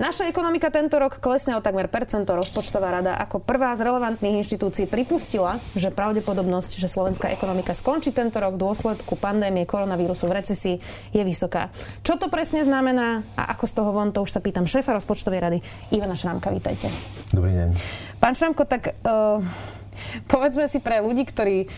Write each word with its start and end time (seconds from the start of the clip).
Naša 0.00 0.32
ekonomika 0.32 0.72
tento 0.72 0.96
rok 0.96 1.20
klesne 1.20 1.52
o 1.54 1.60
takmer 1.60 1.84
percento. 1.92 2.32
Rozpočtová 2.32 2.88
rada 2.88 3.20
ako 3.20 3.36
prvá 3.44 3.76
z 3.76 3.84
relevantných 3.84 4.40
inštitúcií 4.40 4.88
pripustila, 4.88 5.60
že 5.76 5.92
pravdepodobnosť, 5.92 6.80
že 6.80 6.88
slovenská 6.88 7.28
ekonomika 7.28 7.76
skončí 7.76 8.08
tento 8.08 8.40
rok 8.40 8.56
v 8.56 8.64
dôsledku 8.64 9.20
pandémie 9.20 9.68
koronavírusu 9.68 10.24
v 10.24 10.40
recesii 10.40 10.76
je 11.12 11.20
vysoká. 11.20 11.68
Čo 12.00 12.16
to 12.16 12.32
presne 12.32 12.64
znamená 12.64 13.28
a 13.36 13.52
ako 13.52 13.64
z 13.68 13.72
toho 13.76 13.90
von, 13.92 14.08
to 14.08 14.24
už 14.24 14.32
sa 14.32 14.40
pýtam 14.40 14.64
šéfa 14.64 14.96
rozpočtovej 14.96 15.36
rady 15.36 15.58
Ivana 15.92 16.16
Šrámka. 16.16 16.48
Vítajte. 16.48 16.88
Dobrý 17.36 17.52
deň. 17.52 17.68
Pán 18.16 18.32
Šrámko, 18.32 18.64
tak 18.64 18.96
uh, 19.04 19.44
povedzme 20.26 20.66
si 20.66 20.78
pre 20.82 21.02
ľudí, 21.04 21.26
ktorí 21.28 21.64
e, 21.64 21.68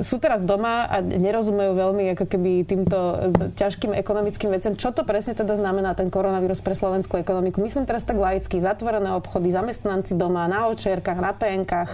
sú 0.00 0.16
teraz 0.18 0.42
doma 0.42 0.86
a 0.86 1.00
nerozumejú 1.00 1.72
veľmi 1.72 2.04
ako 2.16 2.24
keby 2.26 2.52
týmto 2.66 2.98
e, 2.98 3.16
ťažkým 3.56 3.92
ekonomickým 3.96 4.50
veciam, 4.52 4.74
čo 4.78 4.90
to 4.90 5.02
presne 5.02 5.34
teda 5.36 5.58
znamená 5.58 5.94
ten 5.94 6.08
koronavírus 6.12 6.60
pre 6.60 6.76
slovenskú 6.76 7.20
ekonomiku. 7.20 7.60
Myslím 7.62 7.88
teraz 7.88 8.06
tak 8.06 8.20
laicky, 8.20 8.60
zatvorené 8.62 9.12
obchody, 9.16 9.50
zamestnanci 9.50 10.14
doma, 10.14 10.50
na 10.50 10.68
očierkach, 10.68 11.18
na 11.18 11.32
PNkách. 11.32 11.90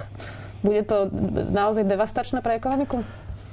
Bude 0.63 0.83
to 0.83 1.07
naozaj 1.55 1.87
devastačné 1.87 2.43
pre 2.43 2.59
ekonomiku? 2.59 3.03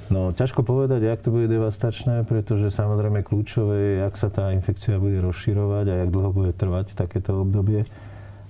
No, 0.06 0.30
ťažko 0.30 0.62
povedať, 0.62 1.02
jak 1.02 1.18
to 1.18 1.34
bude 1.34 1.50
devastačné, 1.50 2.22
pretože 2.22 2.70
samozrejme 2.70 3.26
kľúčové 3.26 3.74
je, 3.74 3.92
jak 4.06 4.14
sa 4.14 4.30
tá 4.30 4.54
infekcia 4.54 5.02
bude 5.02 5.18
rozširovať 5.18 5.86
a 5.90 5.94
jak 6.06 6.10
dlho 6.14 6.30
bude 6.30 6.52
trvať 6.54 6.94
takéto 6.94 7.42
obdobie. 7.42 7.82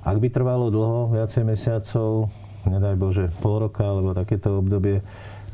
Ak 0.05 0.21
by 0.21 0.29
trvalo 0.29 0.69
dlho, 0.69 1.17
viacej 1.17 1.49
mesiacov, 1.49 2.29
nedaj 2.67 2.95
Bože 2.99 3.25
pol 3.41 3.67
roka 3.67 3.87
alebo 3.87 4.13
takéto 4.13 4.61
obdobie, 4.61 5.01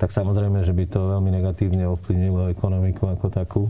tak 0.01 0.11
samozrejme, 0.11 0.67
že 0.67 0.75
by 0.75 0.85
to 0.91 1.01
veľmi 1.15 1.31
negatívne 1.31 1.87
ovplyvnilo 1.87 2.51
ekonomiku 2.51 3.13
ako 3.13 3.27
takú. 3.31 3.63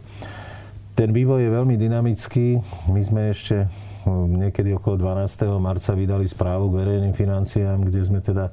Ten 0.93 1.13
vývoj 1.13 1.41
je 1.45 1.51
veľmi 1.51 1.75
dynamický. 1.81 2.61
My 2.93 3.01
sme 3.01 3.33
ešte 3.33 3.69
hm, 4.05 4.49
niekedy 4.49 4.77
okolo 4.77 5.01
12. 5.01 5.49
marca 5.61 5.93
vydali 5.97 6.29
správu 6.29 6.73
k 6.73 6.79
verejným 6.85 7.15
financiám, 7.17 7.81
kde 7.81 8.01
sme 8.05 8.21
teda 8.21 8.53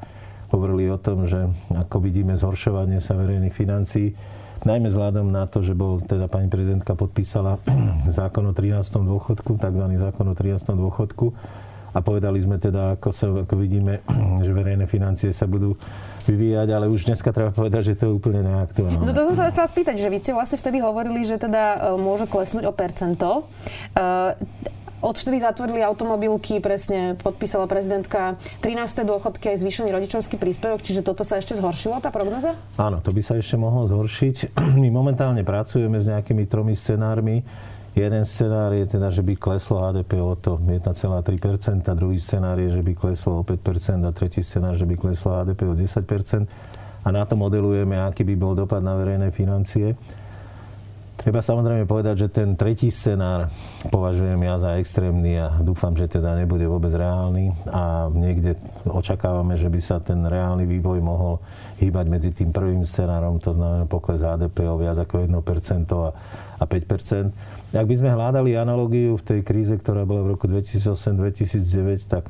hovorili 0.49 0.89
o 0.89 0.97
tom, 0.97 1.29
že 1.29 1.45
ako 1.69 2.01
vidíme 2.01 2.33
zhoršovanie 2.33 2.97
sa 2.99 3.13
verejných 3.13 3.53
financií, 3.53 4.17
najmä 4.65 4.91
vzhľadom 4.91 5.29
na 5.29 5.45
to, 5.47 5.63
že 5.63 5.77
bol 5.77 6.01
teda 6.03 6.27
pani 6.27 6.51
prezidentka 6.51 6.97
podpísala 6.97 7.61
zákon 8.19 8.43
o 8.49 8.53
13. 8.53 8.81
dôchodku, 8.91 9.55
tzv. 9.55 9.85
zákon 9.99 10.25
o 10.27 10.35
13. 10.35 10.73
dôchodku, 10.73 11.25
a 11.93 11.99
povedali 11.99 12.39
sme 12.41 12.61
teda, 12.61 12.99
ako, 12.99 13.09
sa, 13.09 13.27
ako 13.45 13.55
vidíme, 13.57 14.01
že 14.45 14.51
verejné 14.51 14.85
financie 14.85 15.29
sa 15.33 15.49
budú 15.49 15.73
vyvíjať, 16.29 16.67
ale 16.69 16.85
už 16.89 17.09
dneska 17.09 17.33
treba 17.33 17.49
povedať, 17.49 17.93
že 17.93 17.97
to 17.97 18.03
je 18.09 18.11
úplne 18.13 18.45
neaktuálne. 18.45 19.01
No 19.01 19.13
to 19.15 19.33
som 19.33 19.35
sa 19.35 19.49
chcela 19.49 19.65
spýtať, 19.65 19.97
že 19.97 20.11
vy 20.13 20.17
ste 20.21 20.31
vlastne 20.35 20.61
vtedy 20.61 20.77
hovorili, 20.83 21.25
že 21.25 21.41
teda 21.41 21.95
e, 21.95 21.97
môže 21.97 22.29
klesnúť 22.29 22.69
o 22.69 22.73
percento. 22.73 23.49
Uh, 23.97 24.37
Odvtedy 24.99 25.39
zatvorili 25.39 25.79
automobilky, 25.79 26.59
presne 26.59 27.15
podpísala 27.15 27.71
prezidentka 27.71 28.35
13. 28.59 29.07
dôchodky 29.07 29.55
aj 29.55 29.63
zvýšený 29.63 29.95
rodičovský 29.95 30.35
príspevok, 30.35 30.83
čiže 30.83 31.07
toto 31.07 31.23
sa 31.23 31.39
ešte 31.39 31.55
zhoršilo, 31.55 32.03
tá 32.03 32.11
prognoza? 32.11 32.59
Áno, 32.75 32.99
to 32.99 33.15
by 33.15 33.23
sa 33.23 33.39
ešte 33.39 33.55
mohlo 33.55 33.87
zhoršiť. 33.87 34.59
My 34.83 34.91
momentálne 34.91 35.47
pracujeme 35.47 36.03
s 36.03 36.11
nejakými 36.11 36.43
tromi 36.51 36.75
scenármi. 36.75 37.47
Jeden 37.99 38.23
scenár 38.23 38.71
je 38.71 38.87
teda, 38.87 39.11
že 39.11 39.19
by 39.19 39.35
kleslo 39.35 39.83
HDP 39.83 40.23
o 40.23 40.31
to 40.39 40.55
1,3%, 40.55 41.83
druhý 41.99 42.15
scenár 42.15 42.55
je, 42.55 42.79
že 42.79 42.79
by 42.79 42.95
kleslo 42.95 43.39
o 43.39 43.43
5% 43.43 44.07
a 44.07 44.11
tretí 44.15 44.39
scenár, 44.39 44.79
že 44.79 44.87
by 44.87 44.95
kleslo 44.95 45.35
HDP 45.35 45.67
o 45.67 45.75
10%. 45.75 46.47
A 47.03 47.07
na 47.11 47.27
to 47.27 47.35
modelujeme, 47.35 47.99
aký 47.99 48.23
by 48.23 48.35
bol 48.39 48.55
dopad 48.55 48.79
na 48.79 48.95
verejné 48.95 49.35
financie. 49.35 49.99
Treba 51.19 51.43
samozrejme 51.43 51.83
povedať, 51.83 52.15
že 52.23 52.27
ten 52.31 52.55
tretí 52.55 52.87
scenár 52.87 53.51
považujem 53.91 54.39
ja 54.39 54.55
za 54.55 54.79
extrémny 54.79 55.35
a 55.35 55.59
dúfam, 55.59 55.91
že 55.91 56.07
teda 56.07 56.39
nebude 56.39 56.63
vôbec 56.63 56.95
reálny 56.95 57.51
a 57.67 58.07
niekde 58.07 58.55
očakávame, 58.87 59.59
že 59.59 59.67
by 59.67 59.79
sa 59.83 59.99
ten 59.99 60.23
reálny 60.23 60.63
vývoj 60.63 61.03
mohol 61.03 61.43
hýbať 61.83 62.05
medzi 62.07 62.31
tým 62.31 62.55
prvým 62.55 62.87
scenárom, 62.87 63.43
to 63.43 63.51
znamená 63.51 63.83
pokles 63.83 64.23
HDP 64.23 64.71
o 64.71 64.79
viac 64.79 64.95
ako 65.03 65.27
1% 65.27 65.35
a, 65.91 66.15
a 66.55 66.63
5%. 66.63 67.58
Ak 67.69 67.85
by 67.85 67.95
sme 68.01 68.09
hľadali 68.09 68.57
analogiu 68.57 69.13
v 69.13 69.23
tej 69.23 69.39
kríze, 69.45 69.77
ktorá 69.77 70.01
bola 70.01 70.25
v 70.25 70.33
roku 70.33 70.49
2008-2009, 70.49 72.09
tak 72.09 72.25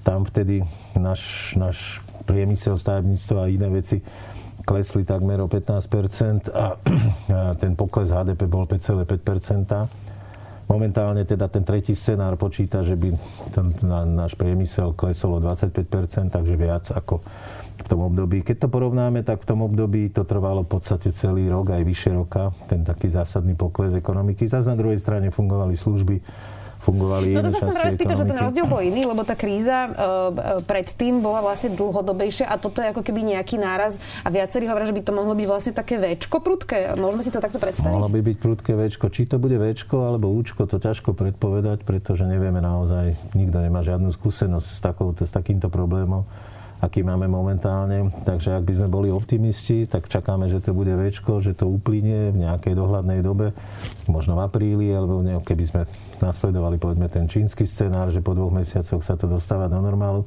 tam 0.00 0.24
vtedy 0.24 0.64
náš, 0.96 1.52
náš 1.52 2.00
priemysel, 2.24 2.80
stavebníctvo 2.80 3.36
a 3.36 3.52
iné 3.52 3.68
veci 3.68 4.00
klesli 4.64 5.04
takmer 5.04 5.40
o 5.40 5.48
15% 5.48 6.52
a, 6.52 6.76
ten 7.60 7.72
pokles 7.76 8.08
HDP 8.08 8.48
bol 8.48 8.64
5,5%. 8.64 10.70
Momentálne 10.70 11.26
teda 11.26 11.50
ten 11.50 11.66
tretí 11.66 11.98
scenár 11.98 12.38
počíta, 12.38 12.86
že 12.86 12.94
by 12.94 13.10
ten, 13.50 13.74
náš 14.14 14.38
priemysel 14.38 14.94
klesol 14.94 15.36
o 15.36 15.40
25%, 15.42 16.30
takže 16.30 16.54
viac 16.54 16.86
ako 16.94 17.18
v 17.84 17.88
tom 17.88 18.00
období. 18.06 18.44
Keď 18.44 18.66
to 18.66 18.68
porovnáme, 18.68 19.24
tak 19.24 19.42
v 19.42 19.48
tom 19.48 19.60
období 19.64 20.12
to 20.12 20.24
trvalo 20.24 20.64
v 20.64 20.70
podstate 20.78 21.10
celý 21.10 21.48
rok, 21.48 21.72
aj 21.72 21.82
vyše 21.84 22.10
roka, 22.12 22.52
ten 22.68 22.84
taký 22.84 23.08
zásadný 23.08 23.56
pokles 23.56 23.96
ekonomiky. 23.96 24.46
Zase 24.48 24.70
na 24.72 24.78
druhej 24.78 25.00
strane 25.00 25.32
fungovali 25.32 25.74
služby, 25.76 26.16
fungovali 26.80 27.36
No 27.36 27.44
to 27.44 27.52
sa 27.52 27.60
chcem 27.60 27.76
práve 27.76 27.92
spýtať, 27.94 28.16
že 28.16 28.26
ten 28.26 28.40
rozdiel 28.40 28.66
bol 28.66 28.80
iný, 28.80 29.04
lebo 29.04 29.20
tá 29.22 29.36
kríza 29.36 29.78
e, 29.84 29.90
predtým 30.64 31.20
bola 31.20 31.44
vlastne 31.44 31.76
dlhodobejšia 31.76 32.48
a 32.48 32.56
toto 32.56 32.80
je 32.80 32.88
ako 32.88 33.04
keby 33.04 33.36
nejaký 33.36 33.60
náraz 33.60 34.00
a 34.24 34.28
viacerí 34.32 34.64
hovoria, 34.64 34.88
že 34.88 34.96
by 34.96 35.02
to 35.04 35.12
mohlo 35.12 35.36
byť 35.36 35.46
vlastne 35.46 35.72
také 35.76 36.00
väčko 36.00 36.40
prudké. 36.40 36.96
Môžeme 36.96 37.22
si 37.22 37.30
to 37.30 37.44
takto 37.44 37.60
predstaviť? 37.60 37.92
Mohlo 37.92 38.08
by 38.08 38.20
byť 38.24 38.36
prudké 38.40 38.72
väčko. 38.74 39.12
Či 39.12 39.28
to 39.28 39.36
bude 39.36 39.60
väčko 39.60 40.08
alebo 40.08 40.32
účko, 40.32 40.64
to 40.64 40.80
ťažko 40.80 41.12
predpovedať, 41.12 41.84
pretože 41.84 42.24
nevieme 42.24 42.64
naozaj, 42.64 43.36
nikto 43.36 43.60
nemá 43.60 43.84
žiadnu 43.84 44.08
skúsenosť 44.16 44.68
s, 44.68 44.80
takouto, 44.80 45.22
s 45.28 45.32
takýmto 45.36 45.68
problémom 45.68 46.24
aký 46.80 47.04
máme 47.04 47.28
momentálne. 47.28 48.08
Takže 48.24 48.56
ak 48.56 48.64
by 48.64 48.72
sme 48.80 48.88
boli 48.88 49.08
optimisti, 49.12 49.84
tak 49.84 50.08
čakáme, 50.08 50.48
že 50.48 50.64
to 50.64 50.72
bude 50.72 50.90
väčko, 50.90 51.44
že 51.44 51.52
to 51.52 51.68
uplynie 51.68 52.32
v 52.32 52.48
nejakej 52.48 52.72
dohľadnej 52.72 53.20
dobe, 53.20 53.52
možno 54.08 54.34
v 54.36 54.44
apríli, 54.48 54.88
alebo 54.88 55.20
keby 55.44 55.64
sme 55.68 55.82
nasledovali 56.24 56.80
povedzme 56.80 57.06
ten 57.12 57.28
čínsky 57.28 57.68
scenár, 57.68 58.08
že 58.08 58.24
po 58.24 58.32
dvoch 58.32 58.52
mesiacoch 58.52 59.04
sa 59.04 59.14
to 59.14 59.28
dostáva 59.28 59.68
do 59.68 59.76
normálu, 59.78 60.24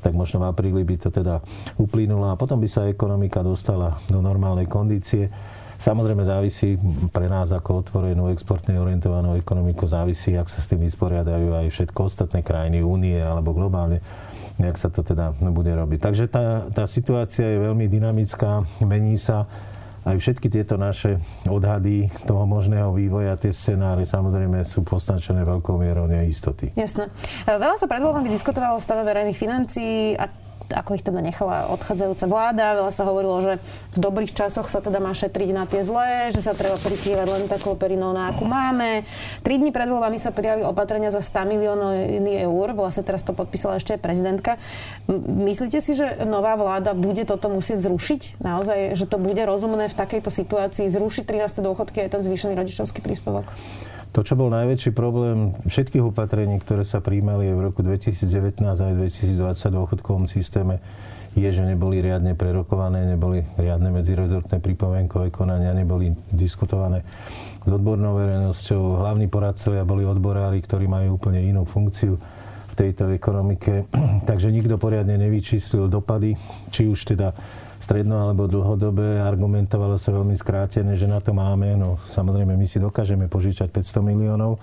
tak 0.00 0.16
možno 0.16 0.40
v 0.40 0.48
apríli 0.48 0.82
by 0.82 0.96
to 0.96 1.08
teda 1.12 1.44
uplynulo 1.76 2.32
a 2.32 2.38
potom 2.40 2.56
by 2.56 2.68
sa 2.70 2.88
ekonomika 2.88 3.44
dostala 3.44 4.00
do 4.08 4.24
normálnej 4.24 4.64
kondície. 4.70 5.28
Samozrejme 5.80 6.28
závisí 6.28 6.76
pre 7.08 7.24
nás 7.24 7.56
ako 7.56 7.80
otvorenú 7.80 8.28
exportne 8.28 8.76
orientovanú 8.76 9.32
ekonomiku, 9.40 9.88
závisí, 9.88 10.36
ak 10.36 10.52
sa 10.52 10.60
s 10.60 10.68
tým 10.68 10.84
vysporiadajú 10.84 11.56
aj 11.56 11.66
všetko 11.72 11.98
ostatné 12.04 12.44
krajiny 12.44 12.84
únie 12.84 13.16
alebo 13.16 13.56
globálne 13.56 14.04
jak 14.60 14.76
sa 14.76 14.88
to 14.92 15.00
teda 15.00 15.32
bude 15.50 15.72
robiť. 15.72 15.98
Takže 15.98 16.24
tá, 16.28 16.68
tá 16.70 16.84
situácia 16.84 17.44
je 17.44 17.58
veľmi 17.64 17.88
dynamická, 17.88 18.64
mení 18.84 19.16
sa 19.16 19.48
aj 20.00 20.16
všetky 20.16 20.48
tieto 20.48 20.80
naše 20.80 21.20
odhady 21.44 22.08
toho 22.24 22.48
možného 22.48 22.88
vývoja, 22.96 23.36
tie 23.36 23.52
scenáre 23.52 24.08
samozrejme 24.08 24.64
sú 24.64 24.80
poznačené 24.80 25.44
veľkou 25.44 25.76
mierou 25.76 26.08
neistoty. 26.08 26.72
Jasné. 26.72 27.12
Veľa 27.44 27.76
sa 27.76 27.84
pred 27.84 28.00
voľbami 28.00 28.32
diskutovalo 28.32 28.80
o 28.80 28.84
stave 28.84 29.04
verejných 29.04 29.36
financií 29.36 30.16
a 30.16 30.24
ako 30.72 30.96
ich 30.96 31.04
teda 31.04 31.20
nechala 31.20 31.70
odchádzajúca 31.74 32.26
vláda. 32.30 32.78
Veľa 32.78 32.92
sa 32.94 33.04
hovorilo, 33.06 33.36
že 33.42 33.52
v 33.94 33.98
dobrých 33.98 34.32
časoch 34.32 34.70
sa 34.70 34.78
teda 34.78 35.02
má 35.02 35.12
šetriť 35.12 35.50
na 35.52 35.64
tie 35.66 35.82
zlé, 35.82 36.30
že 36.30 36.40
sa 36.40 36.54
treba 36.56 36.78
prikrývať 36.78 37.26
len 37.26 37.42
takou 37.50 37.74
perinou, 37.74 38.14
na 38.14 38.30
akú 38.30 38.46
máme. 38.46 39.02
Tri 39.42 39.58
dní 39.58 39.74
pred 39.74 39.90
voľbami 39.90 40.16
sa 40.16 40.30
prijali 40.30 40.62
opatrenia 40.62 41.10
za 41.10 41.20
100 41.20 41.50
miliónov 41.50 41.92
eur. 42.22 42.68
Vlastne 42.78 43.02
teraz 43.02 43.26
to 43.26 43.34
podpísala 43.34 43.82
ešte 43.82 43.98
aj 43.98 44.00
prezidentka. 44.00 44.56
Myslíte 45.26 45.82
si, 45.82 45.98
že 45.98 46.22
nová 46.24 46.54
vláda 46.54 46.94
bude 46.94 47.26
toto 47.26 47.50
musieť 47.50 47.82
zrušiť? 47.84 48.40
Naozaj, 48.40 48.94
že 48.94 49.04
to 49.10 49.18
bude 49.18 49.42
rozumné 49.42 49.90
v 49.90 49.98
takejto 49.98 50.30
situácii 50.30 50.86
zrušiť 50.86 51.24
13. 51.26 51.60
dôchodky 51.60 52.06
aj 52.06 52.18
ten 52.18 52.22
zvýšený 52.22 52.54
rodičovský 52.54 53.02
príspevok? 53.02 53.50
To, 54.10 54.26
čo 54.26 54.34
bol 54.34 54.50
najväčší 54.50 54.90
problém 54.90 55.54
všetkých 55.70 56.10
opatrení, 56.10 56.58
ktoré 56.58 56.82
sa 56.82 56.98
príjmali 56.98 57.54
v 57.54 57.70
roku 57.70 57.86
2019 57.86 58.58
a 58.66 58.74
2020 58.74 59.38
v 59.38 59.74
dôchodkovom 59.78 60.26
systéme, 60.26 60.82
je, 61.38 61.46
že 61.46 61.62
neboli 61.62 62.02
riadne 62.02 62.34
prerokované, 62.34 63.06
neboli 63.06 63.46
riadne 63.54 63.94
medzirezortné 63.94 64.58
pripomienkové 64.58 65.30
konania, 65.30 65.70
neboli 65.70 66.10
diskutované 66.34 67.06
s 67.62 67.70
odbornou 67.70 68.18
verejnosťou. 68.18 68.98
Hlavní 68.98 69.30
poradcovia 69.30 69.86
boli 69.86 70.02
odborári, 70.02 70.58
ktorí 70.58 70.90
majú 70.90 71.14
úplne 71.14 71.46
inú 71.46 71.62
funkciu. 71.62 72.18
v 72.70 72.74
tejto 72.78 73.10
ekonomike. 73.14 73.86
Takže 74.30 74.50
nikto 74.50 74.78
poriadne 74.78 75.18
nevyčíslil 75.18 75.86
dopady, 75.86 76.34
či 76.74 76.90
už 76.90 77.14
teda 77.14 77.34
stredno 77.90 78.22
alebo 78.22 78.46
dlhodobé. 78.46 79.18
Argumentovalo 79.18 79.98
sa 79.98 80.14
veľmi 80.14 80.38
skrátené, 80.38 80.94
že 80.94 81.10
na 81.10 81.18
to 81.18 81.34
máme. 81.34 81.74
No 81.74 81.98
samozrejme, 82.14 82.54
my 82.54 82.62
si 82.62 82.78
dokážeme 82.78 83.26
požičať 83.26 83.66
500 83.66 84.06
miliónov, 84.14 84.62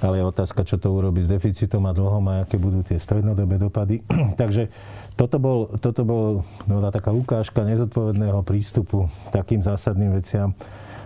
ale 0.00 0.16
je 0.16 0.24
otázka, 0.24 0.64
čo 0.64 0.80
to 0.80 0.88
urobí 0.88 1.20
s 1.20 1.28
deficitom 1.28 1.84
a 1.84 1.92
dlhom 1.92 2.24
a 2.32 2.48
aké 2.48 2.56
budú 2.56 2.80
tie 2.80 2.96
strednodobé 2.96 3.60
dopady. 3.60 4.00
Takže 4.40 4.72
toto 5.12 5.36
bol, 5.36 5.76
toto 5.76 6.08
bol 6.08 6.40
no, 6.64 6.80
taká 6.88 7.12
ukážka 7.12 7.68
nezodpovedného 7.68 8.40
prístupu 8.40 9.12
takým 9.28 9.60
zásadným 9.60 10.16
veciam, 10.16 10.56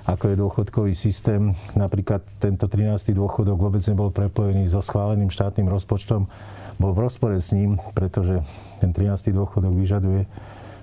ako 0.06 0.31
je 0.31 0.37
dôchodkový 0.38 0.94
systém. 0.94 1.58
Napríklad 1.75 2.22
tento 2.38 2.70
13. 2.70 3.11
dôchodok 3.19 3.58
vôbec 3.58 3.82
nebol 3.90 4.14
prepojený 4.14 4.70
so 4.70 4.78
schváleným 4.78 5.26
štátnym 5.26 5.66
rozpočtom. 5.66 6.31
Bol 6.78 6.94
v 6.94 7.02
rozpore 7.02 7.34
s 7.34 7.50
ním, 7.50 7.82
pretože 7.99 8.46
ten 8.78 8.94
13. 8.94 9.34
dôchodok 9.34 9.75
vyžaduje, 9.75 10.22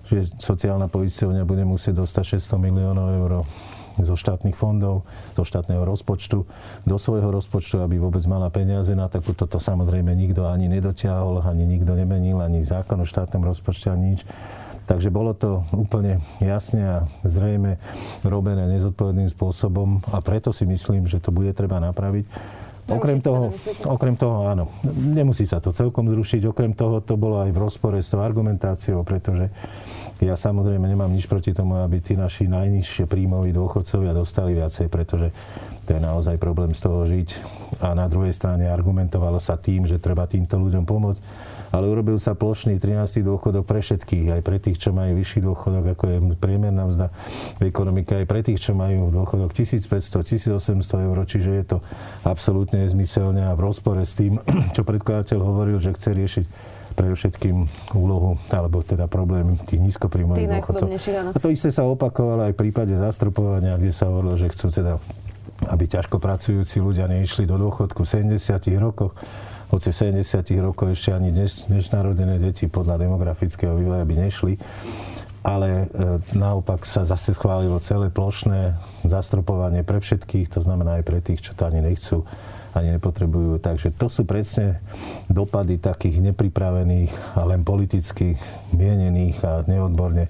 že 0.09 0.29
sociálna 0.37 0.87
poisťovňa 0.87 1.43
bude 1.45 1.65
musieť 1.65 2.05
dostať 2.05 2.37
600 2.37 2.61
miliónov 2.61 3.07
eur 3.09 3.31
zo 3.95 4.15
štátnych 4.19 4.59
fondov, 4.59 5.07
zo 5.39 5.43
štátneho 5.47 5.87
rozpočtu, 5.87 6.43
do 6.83 6.97
svojho 6.99 7.31
rozpočtu, 7.31 7.79
aby 7.79 7.95
vôbec 7.95 8.19
mala 8.27 8.51
peniaze 8.51 8.91
na 8.91 9.07
takúto. 9.07 9.47
To 9.47 9.55
samozrejme 9.55 10.11
nikto 10.11 10.51
ani 10.51 10.67
nedotiahol, 10.67 11.39
ani 11.47 11.63
nikto 11.63 11.95
nemenil, 11.95 12.43
ani 12.43 12.59
zákon 12.59 12.99
o 12.99 13.07
štátnom 13.07 13.47
rozpočte, 13.47 13.87
ani 13.87 14.19
nič. 14.19 14.27
Takže 14.85 15.09
bolo 15.09 15.33
to 15.33 15.65
úplne 15.73 16.21
jasne 16.37 16.83
a 16.85 16.97
zrejme 17.25 17.81
robené 18.21 18.69
nezodpovedným 18.77 19.33
spôsobom 19.33 20.05
a 20.13 20.21
preto 20.21 20.53
si 20.53 20.67
myslím, 20.69 21.09
že 21.09 21.17
to 21.17 21.33
bude 21.33 21.49
treba 21.57 21.81
napraviť. 21.81 22.25
Okrem 22.85 23.17
toho, 23.17 23.49
okrem 23.89 24.13
toho, 24.13 24.45
áno, 24.45 24.69
nemusí 24.93 25.49
sa 25.49 25.57
to 25.57 25.73
celkom 25.73 26.05
zrušiť. 26.05 26.45
Okrem 26.45 26.77
toho, 26.77 27.01
to 27.01 27.17
bolo 27.17 27.41
aj 27.41 27.49
v 27.49 27.57
rozpore 27.57 27.97
s 27.97 28.13
tou 28.13 28.21
argumentáciou, 28.21 29.01
pretože 29.01 29.49
ja 30.21 30.37
samozrejme 30.37 30.85
nemám 30.85 31.09
nič 31.09 31.25
proti 31.25 31.49
tomu, 31.49 31.81
aby 31.81 31.97
tí 31.97 32.13
naši 32.13 32.45
najnižšie 32.45 33.09
príjmoví 33.09 33.49
dôchodcovia 33.57 34.13
dostali 34.13 34.53
viacej, 34.53 34.87
pretože 34.87 35.33
to 35.85 35.93
je 35.93 36.01
naozaj 36.01 36.41
problém 36.41 36.73
z 36.73 36.81
toho 36.81 37.05
žiť. 37.05 37.29
A 37.85 37.93
na 37.93 38.09
druhej 38.09 38.33
strane 38.33 38.65
argumentovalo 38.65 39.37
sa 39.37 39.55
tým, 39.55 39.85
že 39.85 40.01
treba 40.01 40.25
týmto 40.25 40.57
ľuďom 40.57 40.83
pomôcť. 40.83 41.21
Ale 41.69 41.85
urobil 41.91 42.17
sa 42.17 42.33
plošný 42.33 42.81
13. 42.81 43.21
dôchodok 43.21 43.67
pre 43.67 43.85
všetkých, 43.85 44.39
aj 44.39 44.41
pre 44.41 44.57
tých, 44.57 44.81
čo 44.81 44.95
majú 44.95 45.13
vyšší 45.19 45.45
dôchodok, 45.45 45.93
ako 45.93 46.03
je 46.07 46.17
priemerná 46.39 46.87
mzda 46.87 47.11
v 47.59 47.69
ekonomike, 47.69 48.15
aj 48.15 48.25
pre 48.25 48.41
tých, 48.41 48.63
čo 48.63 48.71
majú 48.73 49.11
dôchodok 49.11 49.51
1500, 49.51 50.55
1800 50.57 51.05
eur, 51.05 51.17
čiže 51.27 51.49
je 51.51 51.65
to 51.75 51.77
absolútne 52.23 52.79
nezmyselne 52.79 53.43
a 53.43 53.51
v 53.53 53.61
rozpore 53.61 54.01
s 54.01 54.15
tým, 54.15 54.39
čo 54.75 54.87
predkladateľ 54.87 55.39
hovoril, 55.43 55.77
že 55.83 55.93
chce 55.93 56.09
riešiť 56.15 56.45
predovšetkým 56.95 57.57
úlohu, 57.93 58.39
alebo 58.49 58.79
teda 58.79 59.11
problém 59.11 59.59
tých 59.67 59.83
nízkopríjmových 59.83 60.63
dôchodcov. 60.63 60.87
A 61.35 61.37
to 61.37 61.51
isté 61.51 61.69
sa 61.69 61.83
opakovalo 61.83 62.47
aj 62.47 62.55
v 62.55 62.59
prípade 62.65 62.95
zastropovania, 62.95 63.75
kde 63.75 63.91
sa 63.91 64.07
hovorilo, 64.07 64.39
že 64.39 64.47
chcú 64.47 64.71
teda 64.71 65.03
aby 65.63 65.87
ťažko 65.87 66.19
pracujúci 66.19 66.83
ľudia 66.83 67.07
neišli 67.07 67.47
do 67.47 67.55
dôchodku 67.55 68.03
v 68.03 68.35
70 68.35 68.39
rokoch, 68.81 69.15
hoci 69.71 69.89
v 69.89 70.19
70 70.19 70.45
rokoch 70.61 70.91
ešte 70.91 71.15
ani 71.15 71.31
dnes, 71.31 71.65
dnes 71.71 71.87
deti 72.43 72.67
podľa 72.67 73.01
demografického 73.01 73.73
vývoja 73.79 74.03
by 74.03 74.15
nešli. 74.19 74.53
Ale 75.45 75.69
e, 75.69 75.85
naopak 76.33 76.89
sa 76.89 77.05
zase 77.05 77.37
schválilo 77.37 77.77
celé 77.77 78.09
plošné 78.09 78.73
zastropovanie 79.05 79.85
pre 79.85 80.01
všetkých, 80.01 80.49
to 80.49 80.59
znamená 80.65 80.99
aj 80.99 81.03
pre 81.05 81.21
tých, 81.21 81.45
čo 81.45 81.51
to 81.53 81.69
ani 81.69 81.85
nechcú 81.85 82.25
ani 82.75 82.99
nepotrebujú. 82.99 83.63
Takže 83.63 83.95
to 83.95 84.11
sú 84.11 84.27
presne 84.27 84.83
dopady 85.31 85.79
takých 85.79 86.19
nepripravených 86.19 87.39
a 87.39 87.47
len 87.47 87.63
politicky 87.63 88.35
mienených 88.75 89.37
a 89.47 89.51
neodborne 89.63 90.27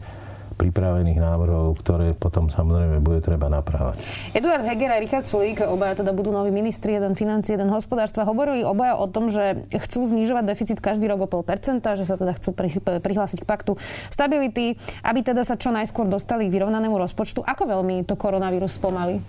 pripravených 0.56 1.20
návrhov, 1.20 1.76
ktoré 1.84 2.16
potom 2.16 2.48
samozrejme 2.48 3.04
bude 3.04 3.20
treba 3.20 3.52
naprávať. 3.52 4.00
Eduard 4.32 4.64
Heger 4.64 4.96
a 4.96 4.98
Richard 5.04 5.28
Sulík, 5.28 5.60
obaja 5.68 6.00
teda 6.00 6.16
budú 6.16 6.32
noví 6.32 6.50
ministri, 6.50 6.96
jeden 6.96 7.14
financie, 7.14 7.60
jeden 7.60 7.68
hospodárstva, 7.68 8.24
hovorili 8.24 8.64
obaja 8.64 8.96
o 8.96 9.06
tom, 9.12 9.28
že 9.28 9.68
chcú 9.70 10.08
znižovať 10.08 10.44
deficit 10.48 10.80
každý 10.80 11.12
rok 11.12 11.24
o 11.24 11.30
pol 11.30 11.44
percenta, 11.44 12.00
že 12.00 12.08
sa 12.08 12.16
teda 12.16 12.34
chcú 12.40 12.56
prihlásiť 13.04 13.44
k 13.44 13.50
paktu 13.50 13.76
stability, 14.08 14.80
aby 15.04 15.20
teda 15.22 15.44
sa 15.44 15.60
čo 15.60 15.76
najskôr 15.76 16.08
dostali 16.08 16.48
k 16.48 16.56
vyrovnanému 16.56 16.96
rozpočtu. 16.96 17.44
Ako 17.44 17.68
veľmi 17.68 18.08
to 18.08 18.16
koronavírus 18.16 18.80
spomalí? 18.80 19.20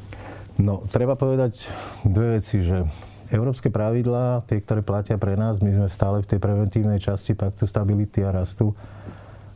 No, 0.56 0.86
treba 0.88 1.18
povedať 1.18 1.68
dve 2.06 2.40
veci, 2.40 2.64
že 2.64 2.86
európske 3.28 3.68
pravidlá, 3.68 4.46
tie, 4.46 4.62
ktoré 4.62 4.86
platia 4.86 5.18
pre 5.18 5.34
nás, 5.34 5.58
my 5.58 5.68
sme 5.74 5.88
stále 5.90 6.22
v 6.22 6.30
tej 6.30 6.38
preventívnej 6.38 7.02
časti 7.02 7.34
paktu 7.34 7.66
stability 7.66 8.22
a 8.22 8.30
rastu, 8.30 8.70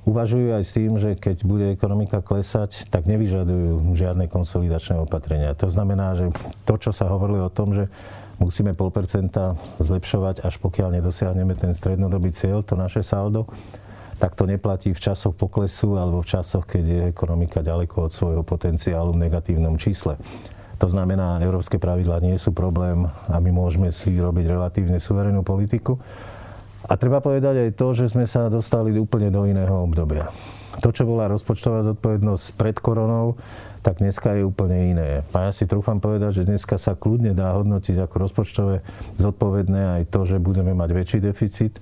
uvažujú 0.08 0.56
aj 0.56 0.64
s 0.64 0.72
tým, 0.76 0.96
že 0.96 1.16
keď 1.16 1.44
bude 1.44 1.66
ekonomika 1.72 2.24
klesať, 2.24 2.88
tak 2.88 3.04
nevyžadujú 3.04 3.96
žiadne 3.96 4.26
konsolidačné 4.30 5.00
opatrenia. 5.02 5.52
To 5.60 5.68
znamená, 5.68 6.16
že 6.16 6.32
to, 6.64 6.74
čo 6.80 6.90
sa 6.92 7.08
hovorilo 7.10 7.48
o 7.48 7.52
tom, 7.52 7.76
že 7.76 7.92
musíme 8.40 8.72
0,5% 8.72 9.84
zlepšovať, 9.84 10.40
až 10.40 10.54
pokiaľ 10.58 11.00
nedosiahneme 11.00 11.52
ten 11.52 11.76
strednodobý 11.76 12.32
cieľ, 12.32 12.64
to 12.64 12.72
naše 12.74 13.04
saldo, 13.04 13.44
tak 14.20 14.36
to 14.36 14.44
neplatí 14.44 14.92
v 14.92 15.00
časoch 15.00 15.32
poklesu 15.32 15.96
alebo 15.96 16.20
v 16.20 16.28
časoch, 16.28 16.68
keď 16.68 16.84
je 16.84 17.00
ekonomika 17.12 17.64
ďaleko 17.64 18.08
od 18.08 18.12
svojho 18.12 18.42
potenciálu 18.44 19.16
v 19.16 19.28
negatívnom 19.28 19.80
čísle. 19.80 20.20
To 20.80 20.88
znamená, 20.88 21.44
európske 21.44 21.76
pravidlá 21.76 22.24
nie 22.24 22.40
sú 22.40 22.56
problém 22.56 23.04
a 23.28 23.36
my 23.36 23.52
môžeme 23.52 23.92
si 23.92 24.16
robiť 24.16 24.48
relatívne 24.48 24.96
suverénnu 24.96 25.44
politiku. 25.44 26.00
A 26.88 26.96
treba 26.96 27.20
povedať 27.20 27.68
aj 27.68 27.70
to, 27.76 27.92
že 27.92 28.16
sme 28.16 28.24
sa 28.24 28.48
dostali 28.48 28.96
úplne 28.96 29.28
do 29.28 29.44
iného 29.44 29.84
obdobia. 29.84 30.32
To, 30.80 30.88
čo 30.94 31.04
bola 31.04 31.28
rozpočtová 31.28 31.84
zodpovednosť 31.84 32.56
pred 32.56 32.76
koronou, 32.80 33.36
tak 33.84 34.00
dneska 34.00 34.32
je 34.32 34.48
úplne 34.48 34.96
iné. 34.96 35.10
A 35.36 35.48
ja 35.48 35.52
si 35.52 35.68
trúfam 35.68 36.00
povedať, 36.00 36.40
že 36.40 36.48
dneska 36.48 36.80
sa 36.80 36.96
kľudne 36.96 37.36
dá 37.36 37.52
hodnotiť 37.56 38.00
ako 38.00 38.14
rozpočtové 38.16 38.76
zodpovedné 39.20 40.00
aj 40.00 40.02
to, 40.08 40.24
že 40.24 40.40
budeme 40.40 40.72
mať 40.72 40.90
väčší 40.96 41.18
deficit, 41.20 41.76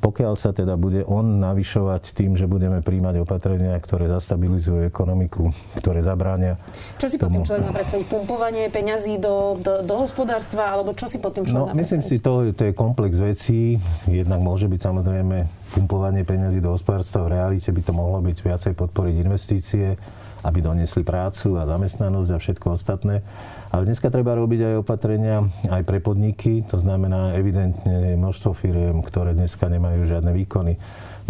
pokiaľ 0.00 0.32
sa 0.34 0.50
teda 0.56 0.74
bude 0.80 1.04
on 1.04 1.38
navyšovať 1.38 2.16
tým, 2.16 2.34
že 2.34 2.48
budeme 2.48 2.80
príjmať 2.80 3.20
opatrenia, 3.20 3.76
ktoré 3.78 4.08
zastabilizujú 4.08 4.88
ekonomiku, 4.88 5.52
ktoré 5.76 6.00
zabránia. 6.00 6.56
Čo 6.96 7.06
si 7.12 7.16
tomu... 7.20 7.28
pod 7.28 7.30
tým 7.36 7.46
človek 7.46 7.62
má 7.68 7.72
predstaviť? 7.76 8.06
Pumpovanie 8.08 8.64
peňazí 8.72 9.20
do, 9.20 9.60
do, 9.60 9.84
do 9.84 9.94
hospodárstva, 10.00 10.72
alebo 10.72 10.96
čo 10.96 11.06
si 11.06 11.20
pod 11.20 11.36
tým 11.36 11.44
človek 11.44 11.72
no, 11.72 11.78
Myslím 11.78 12.00
si, 12.00 12.16
to, 12.18 12.50
to 12.56 12.62
je 12.68 12.72
komplex 12.72 13.20
vecí. 13.20 13.76
Jednak 14.08 14.40
môže 14.40 14.66
byť 14.66 14.80
samozrejme 14.80 15.59
pumpovanie 15.70 16.26
peňazí 16.26 16.58
do 16.58 16.74
hospodárstva. 16.74 17.26
V 17.26 17.34
realite 17.38 17.70
by 17.70 17.82
to 17.82 17.92
mohlo 17.94 18.18
byť 18.20 18.38
viacej 18.42 18.72
podporiť 18.74 19.14
investície, 19.22 19.94
aby 20.42 20.58
doniesli 20.58 21.06
prácu 21.06 21.56
a 21.56 21.68
zamestnanosť 21.68 22.30
a 22.34 22.38
všetko 22.42 22.66
ostatné. 22.74 23.22
Ale 23.70 23.86
dneska 23.86 24.10
treba 24.10 24.34
robiť 24.34 24.60
aj 24.66 24.74
opatrenia 24.82 25.46
aj 25.70 25.82
pre 25.86 26.02
podniky, 26.02 26.66
to 26.66 26.82
znamená 26.82 27.38
evidentne 27.38 28.18
množstvo 28.18 28.50
firiem, 28.52 28.98
ktoré 29.06 29.30
dneska 29.30 29.70
nemajú 29.70 30.10
žiadne 30.10 30.34
výkony, 30.34 30.74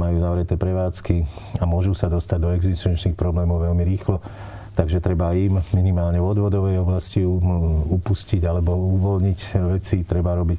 majú 0.00 0.16
zavreté 0.24 0.56
prevádzky 0.56 1.16
a 1.60 1.68
môžu 1.68 1.92
sa 1.92 2.08
dostať 2.08 2.38
do 2.40 2.50
existenčných 2.56 3.18
problémov 3.18 3.60
veľmi 3.60 3.84
rýchlo 3.84 4.24
takže 4.74 5.02
treba 5.02 5.34
im 5.34 5.58
minimálne 5.74 6.22
v 6.22 6.26
odvodovej 6.30 6.82
oblasti 6.82 7.22
upustiť 7.22 8.42
alebo 8.46 8.74
uvoľniť 9.00 9.40
veci, 9.76 10.02
treba 10.06 10.38
robiť 10.38 10.58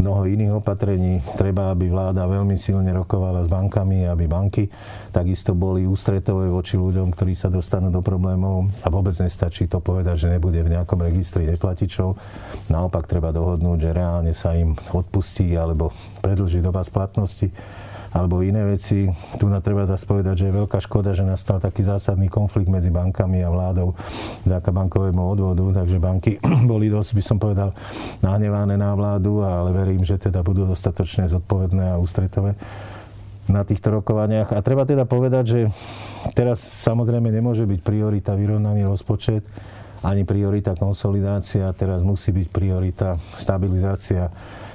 mnoho 0.00 0.22
iných 0.24 0.52
opatrení, 0.56 1.20
treba, 1.36 1.74
aby 1.74 1.90
vláda 1.92 2.24
veľmi 2.24 2.56
silne 2.56 2.90
rokovala 2.94 3.44
s 3.44 3.48
bankami, 3.52 4.08
aby 4.08 4.24
banky 4.24 4.64
takisto 5.10 5.52
boli 5.52 5.84
ústretové 5.84 6.48
voči 6.48 6.78
ľuďom, 6.78 7.12
ktorí 7.12 7.34
sa 7.36 7.52
dostanú 7.52 7.92
do 7.92 8.00
problémov. 8.00 8.70
A 8.82 8.88
vôbec 8.88 9.12
nestačí 9.18 9.66
to 9.66 9.82
povedať, 9.82 10.26
že 10.26 10.32
nebude 10.32 10.62
v 10.62 10.72
nejakom 10.72 11.02
registri 11.02 11.44
neplatičov. 11.50 12.16
Naopak 12.72 13.10
treba 13.10 13.34
dohodnúť, 13.34 13.78
že 13.78 13.90
reálne 13.90 14.32
sa 14.32 14.54
im 14.56 14.72
odpustí 14.94 15.52
alebo 15.58 15.92
predlží 16.22 16.62
doba 16.62 16.80
splatnosti 16.86 17.52
alebo 18.10 18.42
iné 18.42 18.66
veci. 18.66 19.06
Tu 19.38 19.46
na 19.46 19.62
treba 19.62 19.86
zase 19.86 20.02
povedať, 20.02 20.42
že 20.42 20.46
je 20.50 20.58
veľká 20.58 20.78
škoda, 20.82 21.14
že 21.14 21.22
nastal 21.22 21.62
taký 21.62 21.86
zásadný 21.86 22.26
konflikt 22.26 22.66
medzi 22.66 22.90
bankami 22.90 23.42
a 23.46 23.48
vládou 23.50 23.94
vďaka 24.46 24.70
bankovému 24.74 25.22
odvodu, 25.22 25.82
takže 25.82 26.02
banky 26.02 26.42
boli 26.70 26.90
dosť, 26.90 27.10
by 27.14 27.22
som 27.22 27.38
povedal, 27.38 27.70
nahnevané 28.22 28.74
na 28.74 28.92
vládu, 28.98 29.46
ale 29.46 29.70
verím, 29.70 30.02
že 30.02 30.18
teda 30.18 30.42
budú 30.42 30.66
dostatočne 30.66 31.30
zodpovedné 31.30 31.94
a 31.94 32.00
ústretové 32.02 32.58
na 33.50 33.62
týchto 33.66 33.90
rokovaniach. 33.90 34.54
A 34.54 34.62
treba 34.62 34.86
teda 34.86 35.06
povedať, 35.06 35.44
že 35.46 35.60
teraz 36.34 36.62
samozrejme 36.62 37.30
nemôže 37.30 37.66
byť 37.66 37.80
priorita 37.82 38.34
vyrovnaný 38.34 38.86
rozpočet, 38.86 39.42
ani 40.00 40.24
priorita 40.24 40.78
konsolidácia, 40.78 41.68
teraz 41.76 42.00
musí 42.00 42.32
byť 42.32 42.48
priorita 42.48 43.20
stabilizácia 43.36 44.32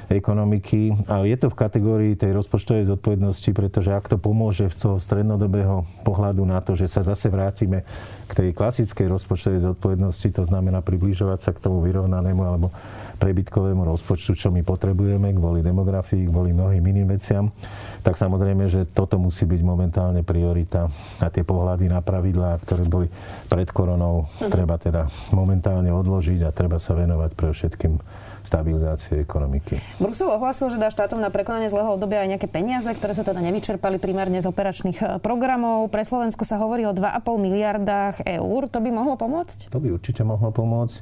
ekonomiky. 0.09 1.07
A 1.09 1.25
je 1.25 1.37
to 1.37 1.47
v 1.49 1.59
kategórii 1.59 2.13
tej 2.13 2.35
rozpočtovej 2.35 2.89
zodpovednosti, 2.89 3.49
pretože 3.55 3.89
ak 3.93 4.11
to 4.11 4.17
pomôže 4.21 4.69
z 4.73 4.77
toho 4.87 4.97
strednodobého 5.01 5.85
pohľadu 6.05 6.45
na 6.45 6.61
to, 6.61 6.77
že 6.77 6.89
sa 6.89 7.01
zase 7.01 7.31
vrátime 7.31 7.85
k 8.25 8.31
tej 8.33 8.49
klasickej 8.57 9.05
rozpočtovej 9.05 9.61
zodpovednosti, 9.61 10.27
to 10.33 10.43
znamená 10.45 10.81
približovať 10.81 11.39
sa 11.39 11.51
k 11.53 11.61
tomu 11.61 11.85
vyrovnanému 11.85 12.41
alebo 12.41 12.73
prebytkovému 13.21 13.85
rozpočtu, 13.85 14.33
čo 14.33 14.49
my 14.49 14.65
potrebujeme 14.65 15.29
kvôli 15.37 15.61
demografii, 15.61 16.25
kvôli 16.25 16.51
mnohým 16.51 16.81
iným 16.81 17.13
veciam, 17.13 17.53
tak 18.01 18.17
samozrejme, 18.17 18.65
že 18.65 18.89
toto 18.89 19.21
musí 19.21 19.45
byť 19.45 19.61
momentálne 19.61 20.25
priorita 20.25 20.89
a 21.21 21.27
tie 21.29 21.45
pohľady 21.45 21.85
na 21.87 22.01
pravidlá, 22.01 22.57
ktoré 22.65 22.83
boli 22.85 23.07
pred 23.45 23.69
koronou, 23.69 24.25
mhm. 24.41 24.49
treba 24.49 24.75
teda 24.81 25.07
momentálne 25.29 25.93
odložiť 25.93 26.43
a 26.45 26.55
treba 26.55 26.81
sa 26.81 26.97
venovať 26.97 27.31
pre 27.37 27.53
všetkým 27.53 28.24
stabilizácie 28.45 29.19
ekonomiky. 29.19 29.81
Brusel 29.97 30.29
ohlásil, 30.31 30.69
že 30.69 30.77
dá 30.77 30.93
štátom 30.93 31.17
na 31.17 31.33
prekonanie 31.33 31.67
zlého 31.67 31.97
obdobia 31.97 32.23
aj 32.23 32.37
nejaké 32.37 32.47
peniaze, 32.47 32.87
ktoré 32.93 33.17
sa 33.17 33.25
teda 33.25 33.41
nevyčerpali 33.41 33.97
primárne 33.97 34.39
z 34.39 34.47
operačných 34.47 34.99
eh, 35.01 35.07
programov. 35.19 35.89
Pre 35.89 36.05
Slovensko 36.05 36.45
sa 36.47 36.61
hovorí 36.61 36.85
o 36.85 36.93
2,5 36.93 37.25
miliardách 37.41 38.15
eur. 38.23 38.61
To 38.69 38.79
by 38.79 38.89
mohlo 38.93 39.17
pomôcť? 39.17 39.73
To 39.73 39.81
by 39.81 39.89
určite 39.91 40.21
mohlo 40.21 40.53
pomôcť. 40.53 41.01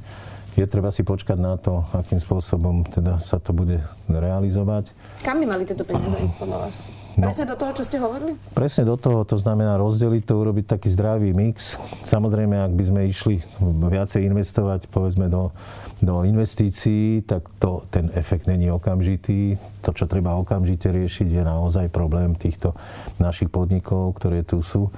Je 0.53 0.65
treba 0.69 0.93
si 0.93 1.01
počkať 1.01 1.37
na 1.41 1.57
to, 1.57 1.81
akým 1.97 2.21
spôsobom 2.21 2.85
teda 2.85 3.17
sa 3.17 3.41
to 3.41 3.57
bude 3.57 3.81
realizovať. 4.05 4.93
Kam 5.25 5.41
by 5.41 5.45
mali 5.49 5.65
tieto 5.65 5.81
peniaze 5.81 6.13
ísť 6.13 6.35
podľa 6.37 6.57
vás? 6.69 6.75
No, 7.13 7.29
presne 7.29 7.45
do 7.45 7.57
toho, 7.57 7.71
čo 7.77 7.83
ste 7.85 7.97
hovorili? 8.01 8.33
Presne 8.57 8.89
do 8.89 8.97
toho, 8.97 9.21
to 9.21 9.37
znamená 9.37 9.77
rozdeliť 9.77 10.25
to, 10.25 10.33
urobiť 10.33 10.65
taký 10.65 10.89
zdravý 10.89 11.29
mix. 11.29 11.77
Samozrejme, 12.01 12.57
ak 12.57 12.73
by 12.73 12.83
sme 12.89 13.01
išli 13.05 13.37
viacej 13.61 14.25
investovať, 14.25 14.89
povedzme, 14.89 15.29
do, 15.29 15.53
do 16.01 16.25
investícií, 16.25 17.21
tak 17.21 17.45
to, 17.61 17.85
ten 17.93 18.09
efekt 18.17 18.49
není 18.49 18.73
okamžitý. 18.73 19.61
To, 19.85 19.93
čo 19.93 20.09
treba 20.09 20.33
okamžite 20.41 20.89
riešiť, 20.89 21.27
je 21.29 21.43
naozaj 21.45 21.93
problém 21.93 22.33
týchto 22.33 22.73
našich 23.21 23.53
podnikov, 23.53 24.17
ktoré 24.17 24.41
tu 24.41 24.65
sú. 24.65 24.89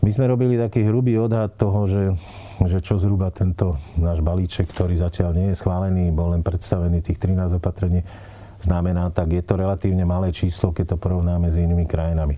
My 0.00 0.08
sme 0.08 0.32
robili 0.32 0.56
taký 0.56 0.88
hrubý 0.88 1.20
odhad 1.20 1.60
toho, 1.60 1.84
že, 1.84 2.04
že 2.64 2.80
čo 2.80 2.96
zhruba 2.96 3.28
tento 3.28 3.76
náš 4.00 4.24
balíček, 4.24 4.72
ktorý 4.72 4.96
zatiaľ 4.96 5.36
nie 5.36 5.46
je 5.52 5.60
schválený, 5.60 6.08
bol 6.08 6.32
len 6.32 6.40
predstavený 6.40 7.04
tých 7.04 7.20
13 7.20 7.60
opatrení, 7.60 8.00
znamená, 8.64 9.12
tak 9.12 9.36
je 9.36 9.44
to 9.44 9.60
relatívne 9.60 10.08
malé 10.08 10.32
číslo, 10.32 10.72
keď 10.72 10.96
to 10.96 10.96
porovnáme 10.96 11.52
s 11.52 11.60
inými 11.60 11.84
krajinami. 11.84 12.32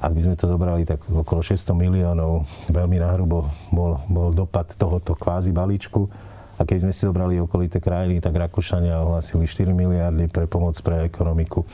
Ak 0.00 0.16
by 0.16 0.20
sme 0.20 0.36
to 0.36 0.48
zobrali, 0.48 0.88
tak 0.88 1.04
okolo 1.04 1.44
600 1.44 1.76
miliónov, 1.76 2.44
veľmi 2.72 2.96
nahrubo 2.96 3.52
bol, 3.68 4.00
bol 4.08 4.32
dopad 4.32 4.72
tohoto 4.76 5.12
kvázi 5.12 5.52
balíčku. 5.52 6.08
A 6.54 6.62
keď 6.62 6.88
sme 6.88 6.92
si 6.94 7.04
zobrali 7.04 7.36
okolité 7.36 7.84
krajiny, 7.84 8.20
tak 8.20 8.36
Rakúšania 8.36 9.00
ohlasili 9.00 9.44
4 9.44 9.76
miliardy 9.76 10.28
pre 10.32 10.48
pomoc 10.48 10.76
pre 10.80 11.04
ekonomiku. 11.04 11.66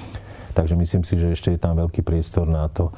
Takže 0.55 0.75
myslím 0.75 1.03
si, 1.07 1.15
že 1.19 1.35
ešte 1.35 1.55
je 1.55 1.61
tam 1.61 1.79
veľký 1.79 2.03
priestor 2.03 2.51
na 2.51 2.67
to, 2.67 2.91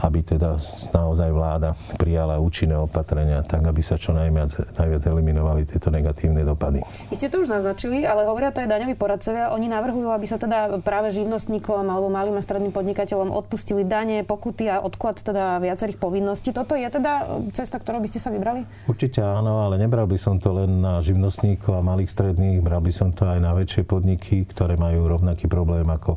aby 0.00 0.24
teda 0.24 0.56
naozaj 0.96 1.28
vláda 1.30 1.76
prijala 2.00 2.40
účinné 2.40 2.76
opatrenia, 2.80 3.44
tak 3.44 3.64
aby 3.68 3.84
sa 3.84 4.00
čo 4.00 4.16
najviac, 4.16 4.76
najviac 4.80 5.02
eliminovali 5.04 5.68
tieto 5.68 5.92
negatívne 5.92 6.40
dopady. 6.42 6.80
Vy 7.12 7.16
ste 7.16 7.28
to 7.28 7.44
už 7.44 7.52
naznačili, 7.52 8.08
ale 8.08 8.24
hovoria 8.24 8.48
to 8.50 8.64
aj 8.64 8.68
daňoví 8.72 8.96
poradcovia. 8.96 9.52
Oni 9.52 9.68
navrhujú, 9.68 10.08
aby 10.08 10.26
sa 10.26 10.40
teda 10.40 10.80
práve 10.80 11.12
živnostníkom 11.12 11.84
alebo 11.84 12.08
malým 12.08 12.40
a 12.40 12.42
stredným 12.42 12.72
podnikateľom 12.72 13.28
odpustili 13.28 13.84
dane, 13.84 14.24
pokuty 14.24 14.72
a 14.72 14.80
odklad 14.80 15.20
teda 15.20 15.60
viacerých 15.60 16.00
povinností. 16.00 16.56
Toto 16.56 16.72
je 16.74 16.88
teda 16.88 17.28
cesta, 17.52 17.76
ktorou 17.76 18.00
by 18.00 18.08
ste 18.08 18.20
sa 18.22 18.32
vybrali? 18.32 18.64
Určite 18.88 19.20
áno, 19.20 19.68
ale 19.68 19.76
nebral 19.76 20.08
by 20.08 20.16
som 20.16 20.40
to 20.40 20.56
len 20.56 20.80
na 20.80 21.04
živnostníkov 21.04 21.76
a 21.76 21.84
malých 21.84 22.08
stredných, 22.08 22.64
bral 22.64 22.80
by 22.80 22.92
som 22.92 23.12
to 23.12 23.28
aj 23.28 23.38
na 23.38 23.52
väčšie 23.52 23.84
podniky, 23.84 24.48
ktoré 24.48 24.80
majú 24.80 25.06
rovnaký 25.10 25.46
problém 25.46 25.84
ako 25.86 26.16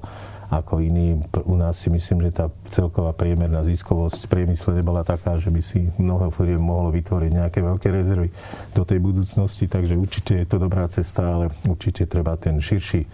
ako 0.60 0.84
iní. 0.84 1.22
U 1.48 1.56
nás 1.56 1.80
si 1.80 1.90
myslím, 1.90 2.30
že 2.30 2.44
tá 2.44 2.46
celková 2.70 3.16
priemerná 3.16 3.64
ziskovosť 3.66 4.28
v 4.28 4.32
priemysle 4.32 4.78
nebola 4.78 5.02
taká, 5.02 5.40
že 5.40 5.50
by 5.50 5.62
si 5.64 5.90
mnoho 5.98 6.30
firiem 6.30 6.62
mohlo 6.62 6.94
vytvoriť 6.94 7.32
nejaké 7.32 7.60
veľké 7.64 7.88
rezervy 7.90 8.30
do 8.76 8.84
tej 8.86 9.00
budúcnosti, 9.02 9.66
takže 9.66 9.98
určite 9.98 10.34
je 10.44 10.48
to 10.48 10.58
dobrá 10.62 10.86
cesta, 10.92 11.26
ale 11.26 11.50
určite 11.66 12.06
treba 12.06 12.38
ten 12.38 12.60
širší 12.62 13.08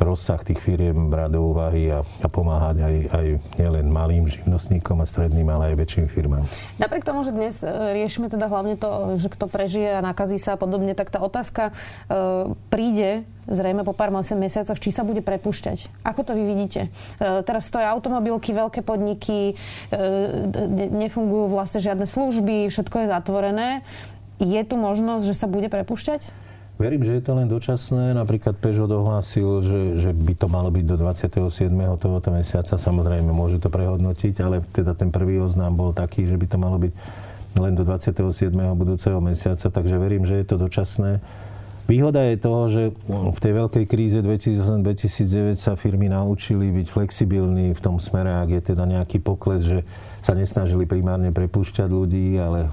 rozsah 0.00 0.40
tých 0.42 0.58
firiem 0.58 1.10
brať 1.10 1.30
do 1.36 1.40
úvahy 1.54 1.90
a, 1.90 2.02
a 2.02 2.28
pomáhať 2.28 2.76
aj, 2.82 2.96
aj 3.12 3.26
nielen 3.58 3.86
malým 3.90 4.24
živnostníkom 4.26 5.02
a 5.02 5.06
stredným, 5.06 5.46
ale 5.50 5.74
aj 5.74 5.84
väčším 5.84 6.06
firmám. 6.10 6.44
Napriek 6.80 7.06
tomu, 7.06 7.22
že 7.22 7.34
dnes 7.34 7.60
e, 7.60 7.68
riešime 7.68 8.30
teda 8.30 8.50
hlavne 8.50 8.74
to, 8.74 9.18
že 9.20 9.28
kto 9.30 9.46
prežije 9.46 9.98
a 9.98 10.04
nakazí 10.04 10.40
sa 10.40 10.54
a 10.54 10.60
podobne, 10.60 10.96
tak 10.96 11.12
tá 11.12 11.22
otázka 11.22 11.70
e, 11.70 11.72
príde 12.70 13.28
zrejme 13.48 13.84
po 13.84 13.92
pár 13.92 14.08
mesiacoch, 14.12 14.80
či 14.80 14.88
sa 14.88 15.04
bude 15.04 15.20
prepušťať. 15.20 16.04
Ako 16.04 16.24
to 16.24 16.32
vy 16.32 16.44
vidíte? 16.48 16.88
E, 17.20 17.44
teraz 17.44 17.68
stoja 17.68 17.92
automobilky, 17.92 18.56
veľké 18.56 18.80
podniky, 18.80 19.52
e, 19.52 19.98
nefungujú 20.88 21.52
vlastne 21.52 21.80
žiadne 21.84 22.08
služby, 22.08 22.72
všetko 22.72 23.04
je 23.04 23.12
zatvorené. 23.12 23.68
Je 24.40 24.60
tu 24.66 24.74
možnosť, 24.80 25.24
že 25.28 25.34
sa 25.36 25.46
bude 25.46 25.68
prepušťať? 25.70 26.26
Verím, 26.74 27.06
že 27.06 27.14
je 27.14 27.22
to 27.22 27.38
len 27.38 27.46
dočasné. 27.46 28.18
Napríklad 28.18 28.58
Peugeot 28.58 28.90
ohlásil, 28.90 29.62
že, 29.62 29.80
že 30.02 30.10
by 30.10 30.34
to 30.34 30.46
malo 30.50 30.74
byť 30.74 30.84
do 30.90 30.96
27. 30.98 31.70
tohoto 32.02 32.28
mesiaca. 32.34 32.74
Samozrejme, 32.74 33.30
môže 33.30 33.62
to 33.62 33.70
prehodnotiť, 33.70 34.34
ale 34.42 34.58
teda 34.74 34.98
ten 34.98 35.14
prvý 35.14 35.38
oznám 35.38 35.70
bol 35.70 35.90
taký, 35.94 36.26
že 36.26 36.34
by 36.34 36.46
to 36.50 36.58
malo 36.58 36.82
byť 36.82 36.92
len 37.62 37.78
do 37.78 37.86
27. 37.86 38.50
budúceho 38.74 39.22
mesiaca, 39.22 39.70
takže 39.70 39.94
verím, 40.02 40.26
že 40.26 40.42
je 40.42 40.46
to 40.50 40.58
dočasné. 40.58 41.22
Výhoda 41.84 42.24
je 42.26 42.36
toho, 42.40 42.62
že 42.72 42.82
v 43.06 43.38
tej 43.38 43.52
veľkej 43.60 43.84
kríze 43.84 44.18
2008-2009 44.24 45.54
sa 45.54 45.76
firmy 45.76 46.08
naučili 46.08 46.72
byť 46.74 46.86
flexibilní 46.90 47.76
v 47.76 47.80
tom 47.84 48.00
smere, 48.00 48.40
ak 48.40 48.50
je 48.50 48.62
teda 48.74 48.88
nejaký 48.88 49.20
pokles, 49.20 49.62
že 49.62 49.84
sa 50.24 50.32
nesnažili 50.32 50.88
primárne 50.88 51.28
prepúšťať 51.28 51.84
ľudí, 51.92 52.40
ale 52.40 52.72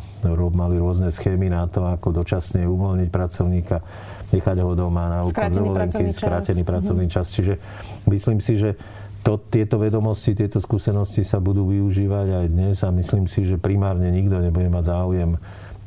mali 0.55 0.79
rôzne 0.79 1.11
schémy 1.11 1.51
na 1.51 1.67
to, 1.67 1.83
ako 1.83 2.23
dočasne 2.23 2.63
uvoľniť 2.63 3.09
pracovníka, 3.11 3.83
nechať 4.31 4.57
ho 4.63 4.71
doma 4.71 5.11
na 5.11 5.19
úkor 5.27 5.51
dovolenky, 5.51 6.15
skrátený 6.15 6.63
pracovný 6.63 7.11
čas. 7.11 7.27
Čiže 7.35 7.59
myslím 8.07 8.39
si, 8.39 8.55
že 8.55 8.79
to, 9.21 9.35
tieto 9.35 9.75
vedomosti, 9.77 10.31
tieto 10.31 10.63
skúsenosti 10.63 11.27
sa 11.27 11.43
budú 11.43 11.67
využívať 11.67 12.27
aj 12.39 12.45
dnes 12.47 12.75
a 12.87 12.89
myslím 12.89 13.27
si, 13.27 13.43
že 13.43 13.59
primárne 13.59 14.07
nikto 14.07 14.39
nebude 14.39 14.71
mať 14.71 14.87
záujem 14.87 15.35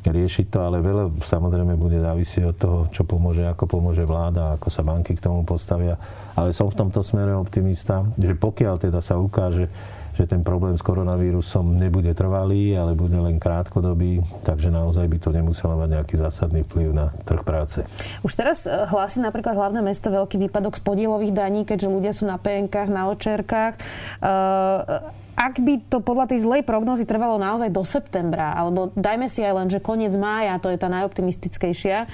riešiť 0.05 0.53
to, 0.53 0.59
ale 0.61 0.85
veľa 0.85 1.17
samozrejme 1.25 1.81
bude 1.81 1.97
závisieť 1.97 2.53
od 2.53 2.57
toho, 2.61 2.79
čo 2.93 3.09
pomôže, 3.09 3.41
ako 3.49 3.65
pomôže 3.65 4.05
vláda, 4.05 4.53
ako 4.61 4.69
sa 4.69 4.85
banky 4.85 5.17
k 5.17 5.25
tomu 5.25 5.49
postavia. 5.49 5.97
Ale 6.37 6.53
som 6.53 6.69
v 6.69 6.77
tomto 6.77 7.01
smere 7.01 7.33
optimista, 7.33 8.05
že 8.21 8.37
pokiaľ 8.37 8.85
teda 8.85 9.01
sa 9.01 9.17
ukáže, 9.17 9.73
že 10.15 10.31
ten 10.31 10.47
problém 10.47 10.79
s 10.79 10.83
koronavírusom 10.83 11.75
nebude 11.75 12.15
trvalý, 12.15 12.75
ale 12.79 12.95
bude 12.95 13.19
len 13.19 13.43
krátkodobý, 13.43 14.23
takže 14.47 14.71
naozaj 14.71 15.07
by 15.11 15.19
to 15.19 15.31
nemuselo 15.35 15.75
mať 15.75 15.89
nejaký 16.01 16.15
zásadný 16.19 16.63
vplyv 16.67 16.89
na 16.95 17.11
trh 17.27 17.43
práce. 17.43 17.83
Už 18.23 18.33
teraz 18.35 18.65
e, 18.65 18.71
hlási 18.71 19.19
napríklad 19.19 19.59
hlavné 19.59 19.83
mesto 19.83 20.09
veľký 20.09 20.39
výpadok 20.49 20.79
z 20.79 20.83
podielových 20.87 21.35
daní, 21.35 21.67
keďže 21.67 21.89
ľudia 21.91 22.13
sú 22.15 22.31
na 22.31 22.39
PNK, 22.39 22.91
na 22.91 23.11
očerkách. 23.11 23.75
Uh, 24.23 25.13
ak 25.35 25.59
by 25.59 25.83
to 25.91 25.99
podľa 25.99 26.31
tej 26.31 26.47
zlej 26.47 26.63
prognozy 26.63 27.03
trvalo 27.03 27.43
naozaj 27.43 27.69
do 27.75 27.83
septembra, 27.83 28.55
alebo 28.55 28.95
dajme 28.95 29.27
si 29.27 29.43
aj 29.43 29.53
len, 29.59 29.69
že 29.69 29.83
koniec 29.83 30.15
mája, 30.15 30.63
to 30.63 30.71
je 30.71 30.79
tá 30.79 30.87
najoptimistickejšia, 30.87 32.07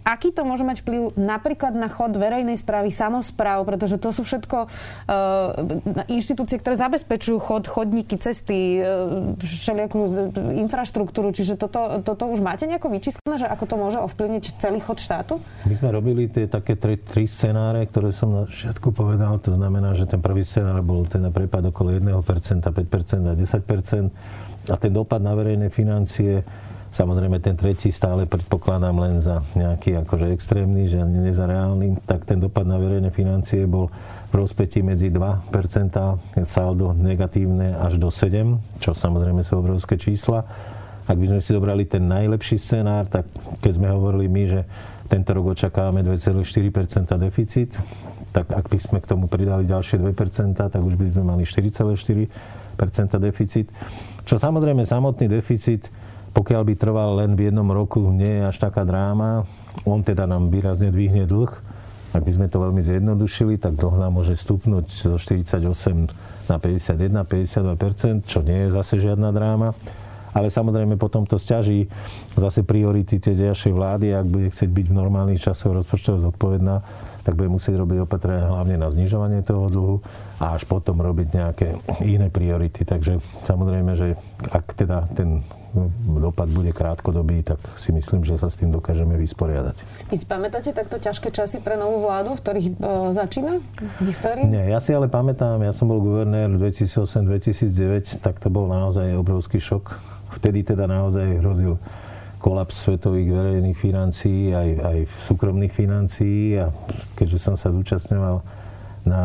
Aký 0.00 0.32
to 0.32 0.48
môže 0.48 0.64
mať 0.64 0.80
vplyv 0.80 1.14
napríklad 1.20 1.76
na 1.76 1.92
chod 1.92 2.16
verejnej 2.16 2.56
správy, 2.56 2.88
samozpráv, 2.88 3.68
pretože 3.68 4.00
to 4.00 4.10
sú 4.10 4.24
všetko 4.24 4.66
uh, 4.66 6.08
inštitúcie, 6.08 6.56
ktoré 6.56 6.80
zabezpečujú 6.80 7.36
chod, 7.36 7.68
chodníky, 7.68 8.16
cesty, 8.16 8.80
uh, 8.80 9.36
všelijakú 9.40 10.32
infraštruktúru, 10.56 11.36
čiže 11.36 11.60
toto, 11.60 12.00
toto 12.00 12.32
už 12.32 12.40
máte 12.40 12.64
nejako 12.64 12.88
vyčíslené, 12.90 13.36
že 13.36 13.46
ako 13.46 13.64
to 13.68 13.76
môže 13.76 13.98
ovplyvniť 14.00 14.44
celý 14.56 14.80
chod 14.80 14.98
štátu? 14.98 15.36
My 15.68 15.76
sme 15.76 15.92
robili 15.92 16.32
tie 16.32 16.48
také 16.48 16.80
tri, 16.80 16.96
tri 16.96 17.28
scenáre, 17.28 17.84
ktoré 17.84 18.16
som 18.16 18.32
na 18.32 18.44
všetku 18.48 18.96
povedal, 18.96 19.36
to 19.38 19.52
znamená, 19.52 19.92
že 19.92 20.08
ten 20.08 20.24
prvý 20.24 20.40
scenár 20.42 20.80
bol 20.80 21.04
ten 21.04 21.22
prepad 21.28 21.68
okolo 21.68 21.92
1%, 21.92 22.08
5% 22.08 23.30
a 23.30 23.34
10% 23.36 24.70
a 24.70 24.76
ten 24.76 24.92
dopad 24.92 25.20
na 25.20 25.32
verejné 25.32 25.72
financie 25.72 26.44
Samozrejme, 26.90 27.38
ten 27.38 27.54
tretí 27.54 27.94
stále 27.94 28.26
predpokladám 28.26 28.98
len 28.98 29.22
za 29.22 29.46
nejaký 29.54 30.02
akože 30.02 30.34
extrémny, 30.34 30.90
že 30.90 30.98
nie 31.06 31.30
za 31.30 31.46
reálny, 31.46 32.02
tak 32.02 32.26
ten 32.26 32.42
dopad 32.42 32.66
na 32.66 32.82
verejné 32.82 33.14
financie 33.14 33.62
bol 33.62 33.94
v 34.30 34.34
rozpetí 34.34 34.82
medzi 34.82 35.06
2% 35.06 35.54
saldo 36.42 36.90
negatívne 36.98 37.78
až 37.78 37.94
do 37.94 38.10
7, 38.10 38.82
čo 38.82 38.90
samozrejme 38.90 39.46
sú 39.46 39.62
obrovské 39.62 39.94
čísla. 39.94 40.42
Ak 41.06 41.14
by 41.14 41.30
sme 41.30 41.40
si 41.42 41.54
dobrali 41.54 41.86
ten 41.86 42.10
najlepší 42.10 42.58
scenár, 42.58 43.06
tak 43.06 43.26
keď 43.62 43.72
sme 43.78 43.86
hovorili 43.90 44.26
my, 44.26 44.42
že 44.50 44.60
tento 45.06 45.30
rok 45.34 45.54
očakávame 45.54 46.02
2,4% 46.02 46.42
deficit, 47.22 47.78
tak 48.30 48.50
ak 48.50 48.66
by 48.66 48.78
sme 48.78 48.98
k 49.02 49.06
tomu 49.10 49.26
pridali 49.26 49.66
ďalšie 49.66 49.98
2%, 49.98 50.14
tak 50.58 50.82
už 50.82 50.94
by 50.94 51.06
sme 51.10 51.22
mali 51.22 51.42
4,4% 51.46 52.26
deficit. 53.18 53.66
Čo 54.26 54.38
samozrejme 54.38 54.86
samotný 54.86 55.26
deficit 55.26 55.90
pokiaľ 56.30 56.62
by 56.62 56.74
trval 56.78 57.10
len 57.18 57.34
v 57.34 57.50
jednom 57.50 57.66
roku, 57.70 58.00
nie 58.10 58.40
je 58.40 58.42
až 58.46 58.56
taká 58.62 58.86
dráma. 58.86 59.44
On 59.82 60.00
teda 60.02 60.26
nám 60.26 60.50
výrazne 60.50 60.90
dvihne 60.94 61.26
dlh. 61.26 61.52
Ak 62.10 62.26
by 62.26 62.32
sme 62.34 62.50
to 62.50 62.58
veľmi 62.58 62.82
zjednodušili, 62.82 63.54
tak 63.58 63.78
dlh 63.78 63.94
nám 64.02 64.18
môže 64.18 64.34
stupnúť 64.34 64.90
zo 64.90 65.14
48 65.14 65.62
na 66.50 66.56
51-52%, 66.58 68.26
čo 68.26 68.42
nie 68.42 68.66
je 68.66 68.68
zase 68.74 68.98
žiadna 68.98 69.30
dráma. 69.30 69.70
Ale 70.30 70.46
samozrejme 70.46 70.94
potom 70.94 71.26
to 71.26 71.42
stiaží 71.42 71.90
zase 72.38 72.62
priority 72.62 73.18
tej 73.18 73.50
ďalšej 73.50 73.72
vlády, 73.74 74.14
ak 74.14 74.26
bude 74.30 74.46
chcieť 74.54 74.70
byť 74.70 74.86
v 74.90 74.94
normálnych 74.94 75.42
časoch 75.42 75.74
rozpočtovo 75.74 76.30
zodpovedná, 76.30 76.82
tak 77.26 77.34
bude 77.34 77.50
musieť 77.50 77.74
robiť 77.82 78.06
opatrenia 78.06 78.46
hlavne 78.46 78.78
na 78.78 78.88
znižovanie 78.94 79.42
toho 79.42 79.66
dlhu 79.66 79.96
a 80.38 80.54
až 80.54 80.70
potom 80.70 81.02
robiť 81.02 81.28
nejaké 81.34 81.68
iné 82.06 82.30
priority. 82.30 82.86
Takže 82.86 83.18
samozrejme, 83.42 83.92
že 83.98 84.14
ak 84.54 84.78
teda 84.78 85.10
ten 85.18 85.42
dopad 86.18 86.50
bude 86.50 86.74
krátkodobý, 86.74 87.46
tak 87.46 87.62
si 87.78 87.94
myslím, 87.94 88.26
že 88.26 88.34
sa 88.36 88.50
s 88.50 88.58
tým 88.58 88.74
dokážeme 88.74 89.14
vysporiadať. 89.14 89.76
Vy 90.10 90.16
si 90.18 90.26
pamätáte 90.26 90.74
takto 90.74 90.98
ťažké 90.98 91.30
časy 91.30 91.62
pre 91.62 91.78
novú 91.78 92.02
vládu, 92.10 92.34
v 92.34 92.40
ktorých 92.42 92.66
e, 92.74 92.74
začína 93.14 93.52
v 94.02 94.06
histórii? 94.10 94.44
Nie, 94.50 94.66
ja 94.74 94.82
si 94.82 94.90
ale 94.90 95.06
pamätám, 95.06 95.62
ja 95.62 95.70
som 95.70 95.86
bol 95.86 96.02
guvernér 96.02 96.50
2008-2009, 96.58 98.18
tak 98.18 98.42
to 98.42 98.50
bol 98.50 98.66
naozaj 98.66 99.14
obrovský 99.14 99.62
šok. 99.62 99.94
Vtedy 100.42 100.66
teda 100.66 100.90
naozaj 100.90 101.38
hrozil 101.38 101.78
kolaps 102.40 102.88
svetových 102.88 103.30
verejných 103.30 103.78
financií, 103.78 104.50
aj, 104.50 104.70
aj 104.80 104.98
súkromných 105.28 105.70
financií 105.70 106.56
a 106.56 106.72
keďže 107.14 107.38
som 107.38 107.54
sa 107.54 107.68
zúčastňoval 107.70 108.42
na 109.04 109.22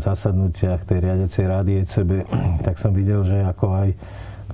zasadnutiach 0.00 0.84
tej 0.84 0.98
riadecej 1.00 1.44
rády 1.48 1.80
ECB, 1.84 2.28
tak 2.60 2.76
som 2.76 2.92
videl, 2.92 3.24
že 3.24 3.44
ako 3.44 3.66
aj 3.72 3.88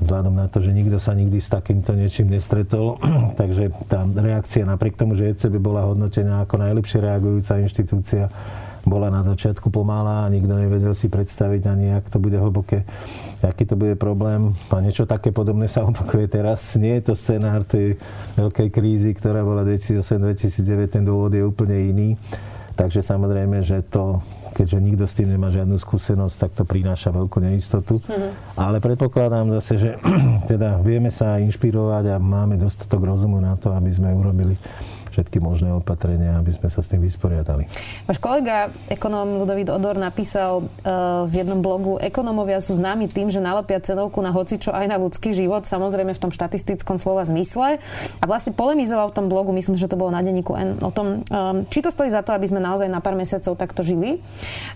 vzhľadom 0.02 0.34
na 0.34 0.46
to, 0.50 0.58
že 0.60 0.74
nikto 0.74 0.98
sa 0.98 1.14
nikdy 1.14 1.38
s 1.38 1.48
takýmto 1.48 1.94
niečím 1.94 2.30
nestretol, 2.30 2.98
takže 3.40 3.70
tá 3.86 4.04
reakcia 4.04 4.66
napriek 4.66 4.98
tomu, 4.98 5.14
že 5.14 5.32
ECB 5.32 5.62
bola 5.62 5.86
hodnotená 5.86 6.42
ako 6.44 6.60
najlepšie 6.60 6.98
reagujúca 7.00 7.62
inštitúcia, 7.62 8.26
bola 8.82 9.14
na 9.14 9.22
začiatku 9.22 9.70
pomalá 9.70 10.26
a 10.26 10.32
nikto 10.32 10.58
nevedel 10.58 10.90
si 10.98 11.06
predstaviť 11.06 11.62
ani, 11.70 11.94
ak 11.94 12.10
to 12.10 12.18
bude 12.18 12.34
hlboké, 12.34 12.82
aký 13.38 13.62
to 13.62 13.78
bude 13.78 13.94
problém. 13.94 14.58
A 14.74 14.82
niečo 14.82 15.06
také 15.06 15.30
podobné 15.30 15.70
sa 15.70 15.86
opakuje 15.86 16.26
teraz. 16.26 16.74
Nie 16.74 16.98
je 16.98 17.10
to 17.10 17.14
scenár 17.14 17.62
tej 17.62 17.94
veľkej 18.34 18.68
krízy, 18.74 19.14
ktorá 19.14 19.46
bola 19.46 19.62
2008-2009, 19.62 20.98
ten 20.98 21.06
dôvod 21.06 21.30
je 21.30 21.46
úplne 21.46 21.78
iný. 21.78 22.08
Takže 22.74 23.06
samozrejme, 23.06 23.62
že 23.62 23.86
to 23.86 24.18
keďže 24.52 24.78
nikto 24.78 25.04
s 25.08 25.16
tým 25.16 25.32
nemá 25.32 25.48
žiadnu 25.48 25.80
skúsenosť, 25.80 26.36
tak 26.36 26.50
to 26.52 26.62
prináša 26.68 27.10
veľkú 27.10 27.40
neistotu. 27.40 27.98
Mm-hmm. 28.04 28.60
Ale 28.60 28.78
predpokladám 28.78 29.48
zase, 29.58 29.72
že 29.80 29.90
teda 30.50 30.78
vieme 30.84 31.08
sa 31.08 31.40
inšpirovať 31.40 32.12
a 32.12 32.16
máme 32.20 32.60
dostatok 32.60 33.02
rozumu 33.02 33.40
na 33.40 33.56
to, 33.56 33.72
aby 33.72 33.90
sme 33.90 34.12
urobili 34.12 34.54
všetky 35.12 35.38
možné 35.38 35.70
opatrenia, 35.76 36.40
aby 36.40 36.50
sme 36.50 36.72
sa 36.72 36.80
s 36.80 36.88
tým 36.88 37.04
vysporiadali. 37.04 37.68
Váš 38.08 38.16
kolega, 38.16 38.72
ekonóm 38.88 39.44
Ludovít 39.44 39.68
Odor, 39.68 40.00
napísal 40.00 40.64
uh, 40.64 41.28
v 41.28 41.44
jednom 41.44 41.60
blogu, 41.60 42.00
ekonómovia 42.00 42.64
sú 42.64 42.80
známi 42.80 43.12
tým, 43.12 43.28
že 43.28 43.44
nalepia 43.44 43.78
cenovku 43.78 44.24
na 44.24 44.32
hocičo 44.32 44.72
aj 44.72 44.88
na 44.88 44.96
ľudský 44.96 45.36
život, 45.36 45.68
samozrejme 45.68 46.16
v 46.16 46.20
tom 46.20 46.32
štatistickom 46.32 46.96
slova 46.96 47.28
zmysle. 47.28 47.76
A 48.18 48.24
vlastne 48.24 48.56
polemizoval 48.56 49.12
v 49.12 49.16
tom 49.20 49.26
blogu, 49.28 49.52
myslím, 49.52 49.76
že 49.76 49.86
to 49.86 50.00
bolo 50.00 50.08
na 50.08 50.24
denníku 50.24 50.56
N, 50.56 50.80
o 50.80 50.88
tom, 50.88 51.20
um, 51.28 51.68
či 51.68 51.84
to 51.84 51.92
stojí 51.92 52.08
za 52.08 52.24
to, 52.24 52.32
aby 52.32 52.48
sme 52.48 52.64
naozaj 52.64 52.88
na 52.88 53.04
pár 53.04 53.12
mesiacov 53.12 53.54
takto 53.60 53.84
žili, 53.84 54.18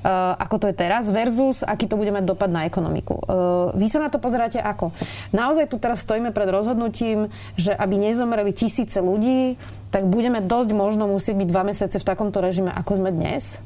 uh, 0.04 0.36
ako 0.36 0.60
to 0.60 0.66
je 0.68 0.74
teraz, 0.76 1.08
versus 1.08 1.64
aký 1.64 1.88
to 1.88 1.96
bude 1.96 2.12
mať 2.12 2.28
dopad 2.28 2.52
na 2.52 2.68
ekonomiku. 2.68 3.16
Uh, 3.24 3.72
vy 3.72 3.88
sa 3.88 4.04
na 4.04 4.12
to 4.12 4.20
pozeráte 4.20 4.60
ako? 4.60 4.92
Naozaj 5.32 5.72
tu 5.72 5.80
teraz 5.80 6.04
stojíme 6.04 6.34
pred 6.36 6.52
rozhodnutím, 6.52 7.32
že 7.56 7.72
aby 7.72 7.96
nezomreli 7.96 8.52
tisíce 8.52 9.00
ľudí, 9.00 9.56
tak 9.90 10.08
budeme 10.10 10.42
dosť 10.42 10.70
možno 10.74 11.08
musieť 11.08 11.38
byť 11.38 11.48
dva 11.48 11.62
mesiace 11.66 11.96
v 11.96 12.08
takomto 12.08 12.42
režime, 12.42 12.70
ako 12.74 13.00
sme 13.00 13.10
dnes 13.14 13.62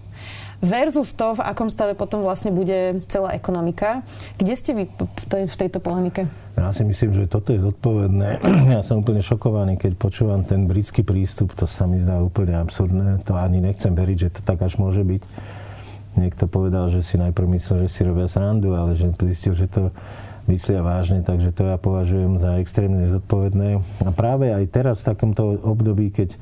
versus 0.61 1.17
to, 1.17 1.35
v 1.35 1.41
akom 1.41 1.73
stave 1.73 1.97
potom 1.97 2.21
vlastne 2.21 2.53
bude 2.53 3.00
celá 3.09 3.33
ekonomika. 3.33 4.05
Kde 4.37 4.55
ste 4.55 4.71
vy 4.77 4.85
v, 4.93 5.25
tej, 5.27 5.45
v 5.49 5.57
tejto 5.57 5.81
polemike? 5.81 6.29
Ja 6.55 6.69
si 6.77 6.85
myslím, 6.85 7.17
že 7.17 7.25
toto 7.25 7.57
je 7.57 7.65
zodpovedné. 7.65 8.45
Ja 8.77 8.85
som 8.85 9.00
úplne 9.00 9.25
šokovaný, 9.25 9.81
keď 9.81 9.97
počúvam 9.97 10.45
ten 10.45 10.69
britský 10.69 11.00
prístup. 11.00 11.57
To 11.57 11.65
sa 11.65 11.89
mi 11.89 11.99
zdá 11.99 12.21
úplne 12.21 12.61
absurdné. 12.61 13.25
To 13.25 13.35
ani 13.41 13.65
nechcem 13.65 13.97
veriť, 13.97 14.17
že 14.21 14.33
to 14.39 14.41
tak 14.45 14.61
až 14.61 14.77
môže 14.77 15.00
byť. 15.00 15.23
Niekto 16.21 16.45
povedal, 16.50 16.93
že 16.93 17.00
si 17.00 17.17
najprv 17.17 17.57
myslel, 17.57 17.89
že 17.89 17.91
si 17.97 18.00
robia 18.05 18.29
srandu, 18.29 18.77
ale 18.77 18.99
že 18.99 19.09
zistil, 19.17 19.57
že 19.57 19.71
to 19.71 19.89
myslia 20.50 20.83
vážne, 20.83 21.23
takže 21.23 21.54
to 21.54 21.71
ja 21.71 21.78
považujem 21.78 22.35
za 22.42 22.59
extrémne 22.59 23.07
nezodpovedné. 23.07 23.78
A 24.02 24.11
práve 24.11 24.50
aj 24.50 24.66
teraz 24.75 25.07
v 25.07 25.14
takomto 25.14 25.54
období, 25.62 26.11
keď 26.11 26.35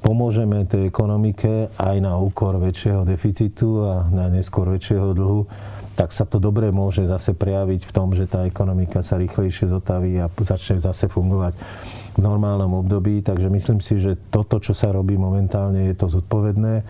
pomôžeme 0.00 0.64
tej 0.70 0.86
ekonomike 0.86 1.68
aj 1.74 1.96
na 1.98 2.14
úkor 2.16 2.56
väčšieho 2.62 3.02
deficitu 3.02 3.82
a 3.82 4.06
na 4.08 4.30
neskôr 4.30 4.70
väčšieho 4.70 5.12
dlhu, 5.12 5.50
tak 5.98 6.16
sa 6.16 6.24
to 6.24 6.40
dobre 6.40 6.72
môže 6.72 7.04
zase 7.04 7.36
prejaviť 7.36 7.84
v 7.84 7.92
tom, 7.92 8.16
že 8.16 8.24
tá 8.24 8.48
ekonomika 8.48 9.04
sa 9.04 9.20
rýchlejšie 9.20 9.68
zotaví 9.68 10.16
a 10.16 10.32
začne 10.32 10.80
zase 10.80 11.12
fungovať 11.12 11.52
v 12.16 12.20
normálnom 12.24 12.80
období. 12.80 13.20
Takže 13.20 13.52
myslím 13.52 13.84
si, 13.84 14.00
že 14.00 14.16
toto, 14.32 14.56
čo 14.64 14.72
sa 14.72 14.88
robí 14.96 15.20
momentálne, 15.20 15.92
je 15.92 15.96
to 16.00 16.08
zodpovedné, 16.08 16.80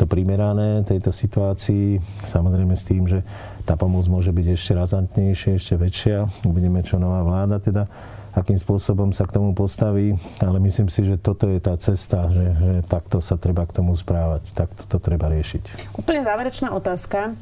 to 0.00 0.08
primerané 0.08 0.80
tejto 0.80 1.12
situácii. 1.12 2.00
Samozrejme 2.24 2.72
s 2.72 2.88
tým, 2.88 3.04
že 3.04 3.20
tá 3.64 3.74
pomoc 3.80 4.04
môže 4.06 4.30
byť 4.30 4.46
ešte 4.52 4.72
razantnejšia, 4.76 5.50
ešte 5.56 5.74
väčšia. 5.80 6.28
Uvidíme, 6.44 6.84
čo 6.84 7.00
nová 7.00 7.24
vláda 7.24 7.58
teda 7.58 7.88
akým 8.34 8.58
spôsobom 8.58 9.14
sa 9.14 9.30
k 9.30 9.38
tomu 9.38 9.54
postaví, 9.54 10.18
ale 10.42 10.58
myslím 10.58 10.90
si, 10.90 11.06
že 11.06 11.14
toto 11.14 11.46
je 11.46 11.62
tá 11.62 11.78
cesta, 11.78 12.26
že, 12.34 12.46
že 12.58 12.72
takto 12.82 13.22
sa 13.22 13.38
treba 13.38 13.62
k 13.62 13.78
tomu 13.78 13.94
správať, 13.94 14.50
takto 14.50 14.82
to 14.90 14.98
treba 14.98 15.30
riešiť. 15.30 15.94
Úplne 15.94 16.20
záverečná 16.26 16.74
otázka. 16.74 17.38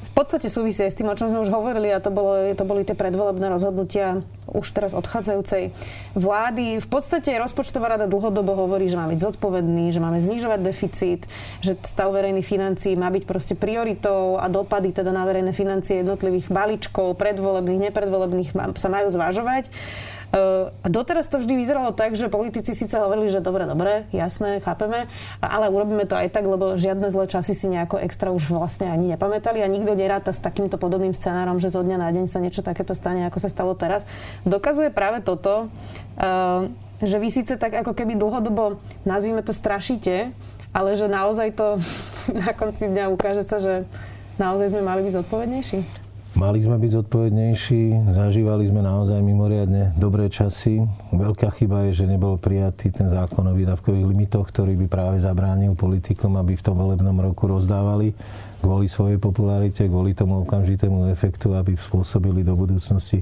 V 0.00 0.10
podstate 0.16 0.48
súvisí 0.52 0.80
aj 0.84 0.92
s 0.92 0.98
tým, 1.00 1.08
o 1.08 1.16
čom 1.16 1.32
sme 1.32 1.44
už 1.44 1.52
hovorili 1.52 1.88
a 1.92 2.00
to, 2.00 2.12
bolo, 2.12 2.52
to 2.52 2.64
boli 2.64 2.84
tie 2.84 2.96
predvolebné 2.96 3.52
rozhodnutia 3.52 4.20
už 4.50 4.66
teraz 4.74 4.92
odchádzajúcej 4.92 5.72
vlády. 6.12 6.82
V 6.82 6.88
podstate 6.90 7.32
rozpočtová 7.38 7.96
rada 7.96 8.10
dlhodobo 8.10 8.52
hovorí, 8.52 8.90
že 8.90 8.98
má 8.98 9.06
byť 9.08 9.20
zodpovedný, 9.20 9.94
že 9.94 10.02
máme 10.02 10.20
znižovať 10.20 10.60
deficit, 10.60 11.20
že 11.64 11.78
stav 11.86 12.12
verejných 12.12 12.44
financií 12.44 12.98
má 12.98 13.08
byť 13.08 13.24
proste 13.24 13.54
prioritou 13.56 14.36
a 14.36 14.50
dopady 14.50 14.92
teda 14.92 15.14
na 15.14 15.24
verejné 15.24 15.56
financie 15.56 16.02
jednotlivých 16.02 16.52
balíčkov, 16.52 17.16
predvolebných, 17.16 17.88
nepredvolebných 17.88 18.50
sa 18.76 18.88
majú 18.92 19.08
zvažovať. 19.08 19.72
A 20.30 20.86
doteraz 20.86 21.26
to 21.26 21.42
vždy 21.42 21.58
vyzeralo 21.58 21.90
tak, 21.90 22.14
že 22.14 22.30
politici 22.30 22.70
síce 22.70 22.94
hovorili, 22.94 23.34
že 23.34 23.42
dobre, 23.42 23.66
dobre, 23.66 24.06
jasné, 24.14 24.62
chápeme, 24.62 25.10
ale 25.42 25.66
urobíme 25.66 26.06
to 26.06 26.14
aj 26.14 26.30
tak, 26.30 26.46
lebo 26.46 26.78
žiadne 26.78 27.10
zlé 27.10 27.26
časy 27.26 27.50
si 27.50 27.66
nejako 27.66 27.98
extra 27.98 28.30
už 28.30 28.54
vlastne 28.54 28.86
ani 28.86 29.10
nepamätali 29.10 29.58
a 29.58 29.66
nikto 29.66 29.98
neráta 29.98 30.30
s 30.30 30.38
takýmto 30.38 30.78
podobným 30.78 31.18
scenárom, 31.18 31.58
že 31.58 31.74
zo 31.74 31.82
dňa 31.82 31.98
na 31.98 32.14
deň 32.14 32.30
sa 32.30 32.38
niečo 32.38 32.62
takéto 32.62 32.94
stane, 32.94 33.26
ako 33.26 33.42
sa 33.42 33.50
stalo 33.50 33.74
teraz. 33.74 34.06
Dokazuje 34.46 34.94
práve 34.94 35.18
toto, 35.18 35.66
že 37.02 37.16
vy 37.18 37.28
síce 37.34 37.58
tak 37.58 37.74
ako 37.74 37.90
keby 37.90 38.14
dlhodobo, 38.14 38.78
nazvime 39.02 39.42
to, 39.42 39.50
strašíte, 39.50 40.30
ale 40.70 40.94
že 40.94 41.10
naozaj 41.10 41.58
to 41.58 41.82
na 42.46 42.54
konci 42.54 42.86
dňa 42.86 43.10
ukáže 43.10 43.42
sa, 43.42 43.58
že 43.58 43.82
naozaj 44.38 44.70
sme 44.70 44.86
mali 44.86 45.02
byť 45.10 45.26
zodpovednejší. 45.26 46.09
Mali 46.40 46.56
sme 46.64 46.80
byť 46.80 47.04
zodpovednejší, 47.04 48.16
zažívali 48.16 48.64
sme 48.64 48.80
naozaj 48.80 49.20
mimoriadne 49.20 49.92
dobré 50.00 50.32
časy. 50.32 50.80
Veľká 51.12 51.52
chyba 51.52 51.92
je, 51.92 52.00
že 52.00 52.08
nebol 52.08 52.40
prijatý 52.40 52.88
ten 52.88 53.12
zákon 53.12 53.44
o 53.44 53.52
výdavkových 53.52 54.08
limitoch, 54.08 54.48
ktorý 54.48 54.72
by 54.80 54.86
práve 54.88 55.16
zabránil 55.20 55.76
politikom, 55.76 56.40
aby 56.40 56.56
v 56.56 56.64
tom 56.64 56.80
volebnom 56.80 57.12
roku 57.20 57.44
rozdávali 57.44 58.16
kvôli 58.64 58.88
svojej 58.88 59.20
popularite, 59.20 59.84
kvôli 59.84 60.16
tomu 60.16 60.40
okamžitému 60.48 61.12
efektu, 61.12 61.52
aby 61.52 61.76
spôsobili 61.76 62.40
do 62.40 62.56
budúcnosti 62.56 63.20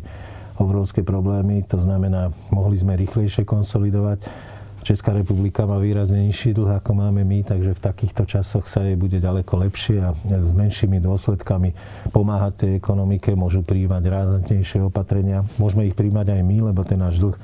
obrovské 0.54 1.02
problémy. 1.02 1.66
To 1.74 1.82
znamená, 1.82 2.30
mohli 2.54 2.78
sme 2.78 2.94
rýchlejšie 2.94 3.42
konsolidovať 3.42 4.22
Česká 4.82 5.12
republika 5.12 5.66
má 5.66 5.76
výrazne 5.76 6.22
nižší 6.24 6.54
dlh, 6.54 6.80
ako 6.80 6.96
máme 6.96 7.26
my, 7.26 7.44
takže 7.44 7.76
v 7.76 7.84
takýchto 7.84 8.22
časoch 8.24 8.70
sa 8.70 8.86
jej 8.86 8.94
bude 8.94 9.18
ďaleko 9.18 9.68
lepšie 9.68 10.00
a 10.00 10.14
s 10.24 10.50
menšími 10.54 11.02
dôsledkami 11.02 11.74
pomáhať 12.14 12.52
tej 12.64 12.70
ekonomike, 12.78 13.34
môžu 13.34 13.60
príjmať 13.66 14.02
rázantnejšie 14.06 14.80
opatrenia. 14.86 15.44
Môžeme 15.60 15.90
ich 15.90 15.98
príjmať 15.98 16.38
aj 16.38 16.42
my, 16.46 16.56
lebo 16.72 16.80
ten 16.86 16.98
náš 17.02 17.20
dlh 17.20 17.36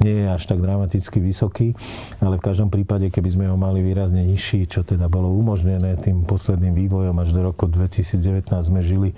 nie 0.00 0.24
je 0.24 0.26
až 0.28 0.44
tak 0.44 0.60
dramaticky 0.60 1.18
vysoký, 1.24 1.72
ale 2.20 2.36
v 2.36 2.44
každom 2.44 2.68
prípade, 2.68 3.08
keby 3.08 3.28
sme 3.32 3.46
ho 3.48 3.56
mali 3.56 3.80
výrazne 3.80 4.20
nižší, 4.28 4.68
čo 4.68 4.84
teda 4.84 5.08
bolo 5.08 5.32
umožnené 5.32 5.96
tým 5.96 6.24
posledným 6.28 6.76
vývojom 6.76 7.16
až 7.16 7.32
do 7.32 7.40
roku 7.48 7.64
2019 7.64 8.44
sme 8.60 8.80
žili 8.84 9.16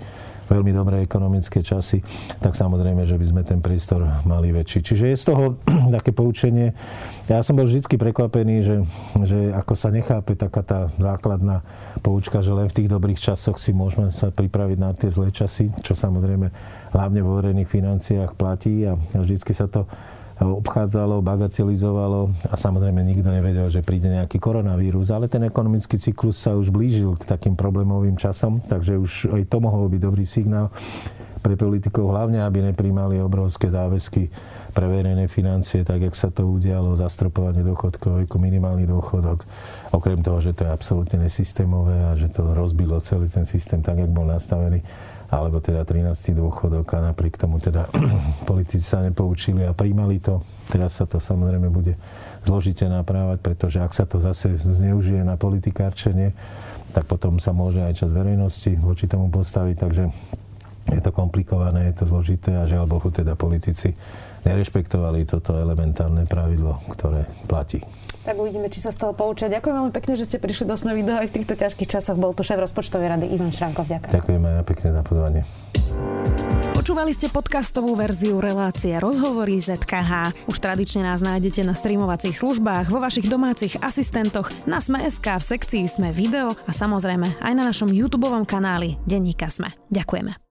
veľmi 0.49 0.73
dobré 0.73 1.05
ekonomické 1.05 1.61
časy, 1.61 2.01
tak 2.41 2.57
samozrejme, 2.57 3.05
že 3.05 3.15
by 3.15 3.25
sme 3.29 3.41
ten 3.45 3.61
priestor 3.61 4.03
mali 4.25 4.49
väčší. 4.49 4.81
Čiže 4.81 5.05
je 5.13 5.17
z 5.17 5.25
toho 5.29 5.43
také 5.95 6.09
poučenie. 6.11 6.73
Ja 7.29 7.45
som 7.45 7.53
bol 7.53 7.69
vždy 7.69 7.85
prekvapený, 7.85 8.55
že, 8.65 8.75
že 9.21 9.53
ako 9.53 9.73
sa 9.77 9.93
nechápe 9.93 10.33
taká 10.33 10.65
tá 10.65 10.79
základná 10.97 11.61
poučka, 12.01 12.41
že 12.41 12.49
len 12.49 12.65
v 12.65 12.75
tých 12.81 12.89
dobrých 12.89 13.21
časoch 13.21 13.61
si 13.61 13.69
môžeme 13.69 14.09
sa 14.09 14.33
pripraviť 14.33 14.77
na 14.81 14.91
tie 14.97 15.13
zlé 15.13 15.29
časy, 15.29 15.69
čo 15.85 15.93
samozrejme 15.93 16.49
hlavne 16.97 17.21
vo 17.21 17.37
verejných 17.37 17.69
financiách 17.69 18.33
platí 18.33 18.89
a 18.89 18.97
vždycky 19.13 19.53
sa 19.53 19.69
to 19.69 19.85
obchádzalo, 20.39 21.19
bagatelizovalo 21.19 22.31
a 22.47 22.55
samozrejme 22.55 23.03
nikto 23.03 23.27
nevedel, 23.27 23.67
že 23.67 23.83
príde 23.83 24.07
nejaký 24.07 24.39
koronavírus, 24.39 25.11
ale 25.11 25.27
ten 25.27 25.43
ekonomický 25.43 25.99
cyklus 25.99 26.39
sa 26.39 26.55
už 26.55 26.71
blížil 26.71 27.19
k 27.19 27.27
takým 27.27 27.59
problémovým 27.59 28.15
časom, 28.15 28.63
takže 28.63 28.95
už 28.95 29.11
aj 29.35 29.43
to 29.51 29.57
mohol 29.59 29.91
byť 29.91 29.99
dobrý 29.99 30.23
signál. 30.23 30.71
pre 31.39 31.55
politikov, 31.55 32.11
hlavne 32.11 32.43
aby 32.43 32.59
nepríjmali 32.71 33.23
obrovské 33.23 33.71
záväzky 33.71 34.27
pre 34.75 34.85
verejné 34.85 35.31
financie, 35.31 35.87
tak 35.87 36.03
jak 36.03 36.15
sa 36.15 36.29
to 36.29 36.45
udialo, 36.45 36.99
zastropovanie 36.99 37.63
dôchodkov, 37.63 38.27
ako 38.27 38.35
minimálny 38.37 38.83
dôchodok. 38.85 39.47
Okrem 39.95 40.19
toho, 40.19 40.43
že 40.43 40.51
to 40.51 40.67
je 40.67 40.71
absolútne 40.71 41.23
nesystémové 41.23 41.95
a 42.11 42.13
že 42.19 42.27
to 42.29 42.51
rozbilo 42.51 42.99
celý 42.99 43.31
ten 43.31 43.47
systém 43.47 43.79
tak, 43.79 44.03
jak 44.03 44.11
bol 44.11 44.27
nastavený 44.27 44.83
alebo 45.29 45.61
teda 45.61 45.85
13. 45.85 46.33
dôchodok 46.33 46.89
a 46.97 47.13
napriek 47.13 47.37
tomu 47.37 47.61
teda 47.61 47.85
politici 48.49 48.81
sa 48.81 49.05
nepoučili 49.05 49.61
a 49.65 49.77
príjmali 49.77 50.17
to. 50.17 50.41
Teraz 50.73 50.97
sa 50.97 51.05
to 51.05 51.21
samozrejme 51.21 51.69
bude 51.69 51.93
zložite 52.41 52.85
naprávať, 52.89 53.37
pretože 53.39 53.77
ak 53.77 53.93
sa 53.93 54.09
to 54.09 54.17
zase 54.17 54.57
zneužije 54.57 55.21
na 55.21 55.37
politikárčenie, 55.37 56.33
tak 56.89 57.05
potom 57.05 57.37
sa 57.37 57.53
môže 57.53 57.77
aj 57.85 58.01
čas 58.01 58.09
verejnosti 58.09 58.73
voči 58.81 59.05
tomu 59.05 59.29
postaviť, 59.29 59.75
takže 59.77 60.03
je 60.89 61.01
to 61.05 61.13
komplikované, 61.13 61.93
je 61.93 62.01
to 62.01 62.05
zložité 62.09 62.57
a 62.57 62.65
žiaľ 62.65 62.89
Bohu 62.89 63.13
teda 63.13 63.37
politici 63.37 63.93
nerešpektovali 64.49 65.29
toto 65.29 65.53
elementárne 65.53 66.25
pravidlo, 66.25 66.81
ktoré 66.89 67.29
platí. 67.45 67.85
Tak 68.27 68.35
uvidíme, 68.35 68.67
či 68.67 68.83
sa 68.83 68.91
z 68.91 68.99
toho 68.99 69.15
poučia. 69.15 69.47
Ďakujem 69.47 69.75
veľmi 69.79 69.93
pekne, 69.95 70.13
že 70.19 70.27
ste 70.27 70.37
prišli 70.43 70.67
do 70.67 70.75
Sme 70.75 70.91
video 70.91 71.15
aj 71.15 71.31
v 71.31 71.35
týchto 71.41 71.55
ťažkých 71.55 71.89
časoch. 71.89 72.19
Bol 72.19 72.35
tu 72.35 72.43
šéf 72.43 72.59
rozpočtovej 72.59 73.07
rady 73.15 73.25
Ivan 73.31 73.49
Šrankov. 73.49 73.87
Ďakujem. 73.87 74.11
Ďakujem 74.11 74.41
aj 74.43 74.65
pekne 74.67 74.87
za 74.91 75.01
pozvanie. 75.01 75.41
Počúvali 76.75 77.11
ste 77.11 77.27
podcastovú 77.27 77.91
verziu 77.91 78.39
relácie 78.39 78.95
Rozhovory 78.95 79.59
ZKH. 79.59 80.47
Už 80.47 80.57
tradične 80.63 81.03
nás 81.03 81.19
nájdete 81.19 81.67
na 81.67 81.75
streamovacích 81.75 82.35
službách, 82.39 82.87
vo 82.87 83.03
vašich 83.03 83.27
domácich 83.27 83.75
asistentoch, 83.83 84.47
na 84.63 84.79
Sme.sk, 84.79 85.27
v 85.27 85.43
sekcii 85.43 85.83
Sme 85.91 86.15
video 86.15 86.55
a 86.67 86.71
samozrejme 86.71 87.43
aj 87.43 87.53
na 87.55 87.67
našom 87.67 87.91
YouTube 87.91 88.31
kanáli 88.47 88.95
Denníka 89.03 89.51
Sme. 89.51 89.75
Ďakujeme. 89.91 90.48